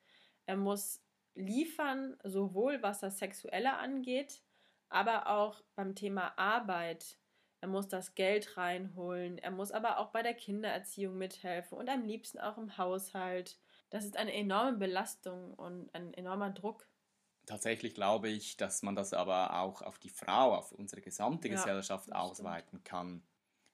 Er 0.47 0.57
muss 0.57 1.03
liefern, 1.35 2.17
sowohl 2.25 2.83
was 2.83 3.01
das 3.01 3.19
Sexuelle 3.19 3.77
angeht, 3.77 4.43
aber 4.89 5.29
auch 5.29 5.63
beim 5.75 5.95
Thema 5.95 6.37
Arbeit. 6.39 7.19
Er 7.65 7.69
muss 7.69 7.89
das 7.89 8.15
Geld 8.15 8.59
reinholen, 8.59 9.39
er 9.39 9.51
muss 9.51 9.73
aber 9.73 9.97
auch 9.97 10.11
bei 10.11 10.23
der 10.23 10.35
Kindererziehung 10.35 11.17
mithelfen 11.17 11.79
und 11.79 11.89
am 11.89 12.05
liebsten 12.05 12.39
auch 12.39 12.59
im 12.59 12.77
Haushalt. 12.77 13.57
Das 13.89 14.05
ist 14.05 14.19
eine 14.19 14.35
enorme 14.35 14.77
Belastung 14.77 15.55
und 15.55 15.89
ein 15.95 16.13
enormer 16.13 16.51
Druck. 16.51 16.87
Tatsächlich 17.47 17.95
glaube 17.95 18.29
ich, 18.29 18.59
dass 18.59 18.83
man 18.83 18.95
das 18.95 19.15
aber 19.15 19.59
auch 19.61 19.81
auf 19.81 19.99
die 19.99 20.11
Frau, 20.11 20.55
auf 20.55 20.73
unsere 20.73 21.01
gesamte 21.01 21.49
ja, 21.49 21.55
Gesellschaft 21.55 22.13
ausweiten 22.13 22.85
kann. 22.85 23.23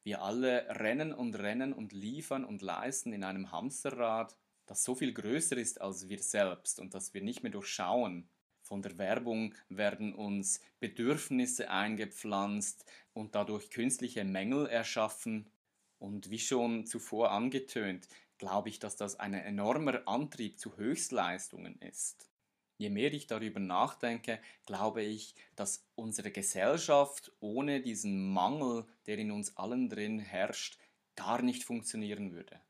Wir 0.04 0.22
alle 0.22 0.68
rennen 0.68 1.12
und 1.12 1.34
rennen 1.34 1.72
und 1.72 1.92
liefern 1.92 2.44
und 2.44 2.62
leisten 2.62 3.12
in 3.12 3.24
einem 3.24 3.50
Hamsterrad, 3.50 4.36
das 4.66 4.84
so 4.84 4.94
viel 4.94 5.12
größer 5.12 5.56
ist 5.56 5.80
als 5.80 6.08
wir 6.08 6.22
selbst 6.22 6.78
und 6.78 6.94
das 6.94 7.12
wir 7.12 7.22
nicht 7.22 7.42
mehr 7.42 7.50
durchschauen. 7.50 8.30
Von 8.70 8.80
der 8.82 8.96
Werbung 8.96 9.54
werden 9.68 10.14
uns 10.14 10.62
Bedürfnisse 10.78 11.70
eingepflanzt 11.70 12.90
und 13.12 13.34
dadurch 13.34 13.68
künstliche 13.70 14.24
Mängel 14.24 14.66
erschaffen. 14.66 15.50
Und 15.98 16.30
wie 16.30 16.38
schon 16.38 16.86
zuvor 16.86 17.32
angetönt, 17.32 18.08
glaube 18.38 18.70
ich, 18.70 18.78
dass 18.78 18.96
das 18.96 19.20
ein 19.20 19.34
enormer 19.34 20.08
Antrieb 20.08 20.58
zu 20.58 20.78
Höchstleistungen 20.78 21.78
ist 21.82 22.30
je 22.78 22.88
mehr 22.90 23.12
ich 23.12 23.26
darüber 23.26 23.60
nachdenke, 23.60 24.40
glaube 24.64 25.02
ich, 25.02 25.34
dass 25.54 25.86
unsere 25.96 26.30
Gesellschaft 26.32 27.30
ohne 27.38 27.82
diesen 27.82 28.32
Mangel, 28.32 28.86
der 29.06 29.18
in 29.18 29.30
uns 29.32 29.56
allen 29.58 29.90
drin 29.90 30.18
herrscht, 30.18 30.78
gar 31.14 31.42
nicht 31.42 31.62
funktionieren 31.64 32.32
würde. 32.32 32.62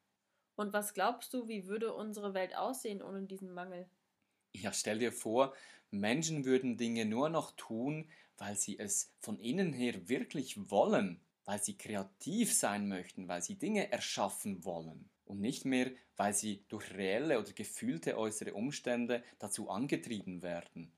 Und 0.54 0.72
was 0.72 0.94
glaubst 0.94 1.34
du, 1.34 1.48
wie 1.48 1.66
würde 1.66 1.92
unsere 1.92 2.34
Welt 2.34 2.54
aussehen 2.56 3.02
ohne 3.02 3.24
diesen 3.26 3.52
Mangel? 3.52 3.90
Ja, 4.54 4.72
stell 4.72 4.98
dir 4.98 5.12
vor, 5.12 5.54
Menschen 5.90 6.44
würden 6.44 6.76
Dinge 6.76 7.04
nur 7.04 7.28
noch 7.28 7.52
tun, 7.52 8.08
weil 8.36 8.56
sie 8.56 8.78
es 8.78 9.12
von 9.20 9.38
innen 9.38 9.72
her 9.72 10.08
wirklich 10.08 10.70
wollen, 10.70 11.20
weil 11.44 11.62
sie 11.62 11.76
kreativ 11.76 12.52
sein 12.54 12.88
möchten, 12.88 13.28
weil 13.28 13.42
sie 13.42 13.58
Dinge 13.58 13.90
erschaffen 13.92 14.64
wollen 14.64 15.10
und 15.24 15.40
nicht 15.40 15.64
mehr, 15.64 15.90
weil 16.16 16.32
sie 16.34 16.64
durch 16.68 16.94
reelle 16.94 17.38
oder 17.38 17.52
gefühlte 17.52 18.16
äußere 18.16 18.54
Umstände 18.54 19.22
dazu 19.38 19.68
angetrieben 19.68 20.42
werden. 20.42 20.92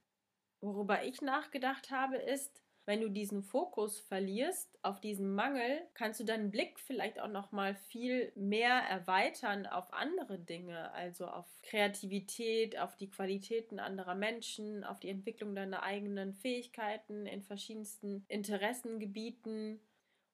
Worüber 0.60 1.04
ich 1.04 1.20
nachgedacht 1.20 1.90
habe, 1.90 2.16
ist, 2.16 2.61
wenn 2.84 3.00
du 3.00 3.08
diesen 3.08 3.42
Fokus 3.42 4.00
verlierst 4.00 4.78
auf 4.82 5.00
diesen 5.00 5.34
Mangel, 5.34 5.82
kannst 5.94 6.18
du 6.20 6.24
deinen 6.24 6.50
Blick 6.50 6.80
vielleicht 6.80 7.20
auch 7.20 7.28
noch 7.28 7.52
mal 7.52 7.74
viel 7.74 8.32
mehr 8.34 8.72
erweitern 8.72 9.66
auf 9.66 9.92
andere 9.92 10.38
Dinge, 10.38 10.92
also 10.92 11.26
auf 11.26 11.46
Kreativität, 11.62 12.78
auf 12.78 12.96
die 12.96 13.10
Qualitäten 13.10 13.78
anderer 13.78 14.16
Menschen, 14.16 14.82
auf 14.82 14.98
die 14.98 15.10
Entwicklung 15.10 15.54
deiner 15.54 15.82
eigenen 15.82 16.34
Fähigkeiten 16.34 17.26
in 17.26 17.42
verschiedensten 17.42 18.24
Interessengebieten 18.28 19.80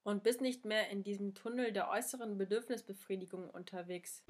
und 0.02 0.22
bist 0.22 0.40
nicht 0.40 0.64
mehr 0.64 0.88
in 0.88 1.02
diesem 1.02 1.34
Tunnel 1.34 1.72
der 1.72 1.90
äußeren 1.90 2.38
Bedürfnisbefriedigung 2.38 3.50
unterwegs. 3.50 4.24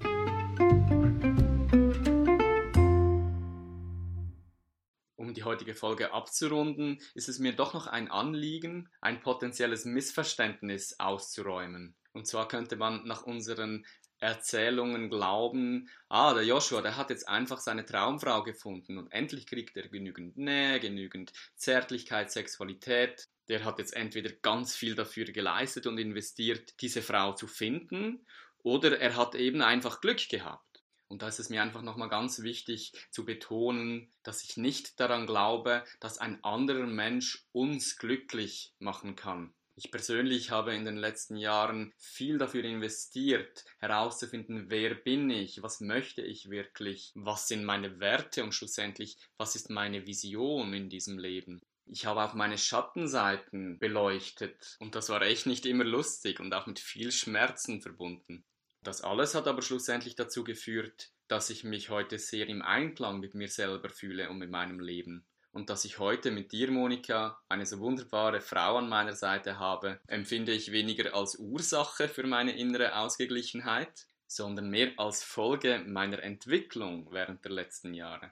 Um 5.29 5.35
die 5.35 5.43
heutige 5.43 5.75
Folge 5.75 6.11
abzurunden, 6.11 6.99
ist 7.13 7.29
es 7.29 7.37
mir 7.37 7.53
doch 7.53 7.75
noch 7.75 7.85
ein 7.85 8.09
Anliegen, 8.09 8.89
ein 8.99 9.21
potenzielles 9.21 9.85
Missverständnis 9.85 10.99
auszuräumen. 10.99 11.93
Und 12.13 12.25
zwar 12.25 12.47
könnte 12.47 12.77
man 12.77 13.05
nach 13.05 13.21
unseren 13.21 13.85
Erzählungen 14.17 15.11
glauben, 15.11 15.87
ah, 16.07 16.33
der 16.33 16.45
Joshua, 16.45 16.81
der 16.81 16.97
hat 16.97 17.11
jetzt 17.11 17.29
einfach 17.29 17.59
seine 17.59 17.85
Traumfrau 17.85 18.41
gefunden 18.41 18.97
und 18.97 19.11
endlich 19.11 19.45
kriegt 19.45 19.77
er 19.77 19.87
genügend 19.87 20.35
Nähe, 20.35 20.79
genügend 20.79 21.31
Zärtlichkeit, 21.55 22.31
Sexualität 22.31 23.27
der 23.49 23.65
hat 23.65 23.79
jetzt 23.79 23.95
entweder 23.95 24.31
ganz 24.41 24.75
viel 24.75 24.95
dafür 24.95 25.25
geleistet 25.25 25.87
und 25.87 25.97
investiert, 25.97 26.79
diese 26.81 27.01
Frau 27.01 27.33
zu 27.33 27.47
finden, 27.47 28.25
oder 28.61 28.99
er 28.99 29.15
hat 29.15 29.35
eben 29.35 29.61
einfach 29.61 30.01
Glück 30.01 30.27
gehabt. 30.29 30.68
Und 31.09 31.23
da 31.23 31.27
ist 31.27 31.39
es 31.39 31.49
mir 31.49 31.61
einfach 31.61 31.81
nochmal 31.81 32.07
ganz 32.07 32.43
wichtig 32.43 32.93
zu 33.09 33.25
betonen, 33.25 34.11
dass 34.23 34.43
ich 34.43 34.57
nicht 34.57 34.99
daran 34.99 35.25
glaube, 35.25 35.83
dass 35.99 36.19
ein 36.19 36.43
anderer 36.43 36.85
Mensch 36.85 37.45
uns 37.51 37.97
glücklich 37.97 38.73
machen 38.79 39.15
kann. 39.15 39.53
Ich 39.75 39.91
persönlich 39.91 40.51
habe 40.51 40.75
in 40.75 40.83
den 40.83 40.97
letzten 40.97 41.37
Jahren 41.37 41.93
viel 41.97 42.37
dafür 42.37 42.65
investiert, 42.65 43.63
herauszufinden, 43.79 44.69
wer 44.69 44.93
bin 44.93 45.29
ich, 45.29 45.63
was 45.63 45.79
möchte 45.79 46.21
ich 46.21 46.49
wirklich, 46.49 47.13
was 47.15 47.47
sind 47.47 47.63
meine 47.63 47.99
Werte 47.99 48.43
und 48.43 48.53
schlussendlich, 48.53 49.17
was 49.37 49.55
ist 49.55 49.69
meine 49.69 50.05
Vision 50.05 50.73
in 50.73 50.89
diesem 50.89 51.17
Leben. 51.17 51.61
Ich 51.85 52.05
habe 52.05 52.23
auch 52.23 52.33
meine 52.33 52.57
Schattenseiten 52.57 53.79
beleuchtet 53.79 54.75
und 54.79 54.95
das 54.95 55.07
war 55.07 55.21
echt 55.21 55.45
nicht 55.45 55.65
immer 55.65 55.85
lustig 55.85 56.39
und 56.39 56.53
auch 56.53 56.67
mit 56.67 56.79
viel 56.79 57.11
Schmerzen 57.13 57.81
verbunden. 57.81 58.43
Das 58.83 59.01
alles 59.01 59.35
hat 59.35 59.47
aber 59.47 59.61
schlussendlich 59.61 60.15
dazu 60.15 60.43
geführt, 60.43 61.11
dass 61.27 61.49
ich 61.49 61.63
mich 61.63 61.89
heute 61.89 62.17
sehr 62.17 62.47
im 62.47 62.61
Einklang 62.61 63.19
mit 63.19 63.35
mir 63.35 63.49
selber 63.49 63.89
fühle 63.89 64.29
und 64.29 64.37
mit 64.37 64.49
meinem 64.49 64.79
Leben. 64.79 65.25
Und 65.51 65.69
dass 65.69 65.83
ich 65.83 65.99
heute 65.99 66.31
mit 66.31 66.51
dir, 66.51 66.71
Monika, 66.71 67.39
eine 67.49 67.65
so 67.65 67.79
wunderbare 67.79 68.39
Frau 68.39 68.77
an 68.77 68.87
meiner 68.87 69.15
Seite 69.15 69.59
habe, 69.59 69.99
empfinde 70.07 70.53
ich 70.53 70.71
weniger 70.71 71.13
als 71.15 71.37
Ursache 71.37 72.07
für 72.07 72.25
meine 72.25 72.55
innere 72.57 72.95
Ausgeglichenheit, 72.95 74.05
sondern 74.27 74.69
mehr 74.69 74.91
als 74.97 75.23
Folge 75.23 75.83
meiner 75.85 76.21
Entwicklung 76.23 77.11
während 77.11 77.43
der 77.43 77.51
letzten 77.51 77.93
Jahre. 77.93 78.31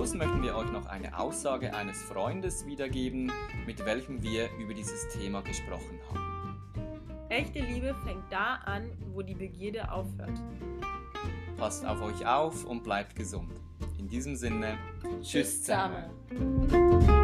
Möchten 0.00 0.42
wir 0.42 0.56
euch 0.56 0.72
noch 0.72 0.86
eine 0.86 1.18
Aussage 1.18 1.74
eines 1.74 2.02
Freundes 2.02 2.64
wiedergeben, 2.64 3.30
mit 3.66 3.84
welchem 3.84 4.22
wir 4.22 4.48
über 4.58 4.72
dieses 4.72 5.06
Thema 5.08 5.42
gesprochen 5.42 6.00
haben. 6.08 6.56
Echte 7.28 7.58
Liebe 7.58 7.94
fängt 8.06 8.24
da 8.30 8.54
an, 8.64 8.90
wo 9.12 9.20
die 9.20 9.34
Begierde 9.34 9.92
aufhört. 9.92 10.40
Passt 11.58 11.84
auf 11.84 12.00
euch 12.00 12.26
auf 12.26 12.64
und 12.64 12.82
bleibt 12.82 13.14
gesund. 13.14 13.52
In 13.98 14.08
diesem 14.08 14.36
Sinne, 14.36 14.78
tschüss 15.20 15.64
zusammen. 15.64 17.18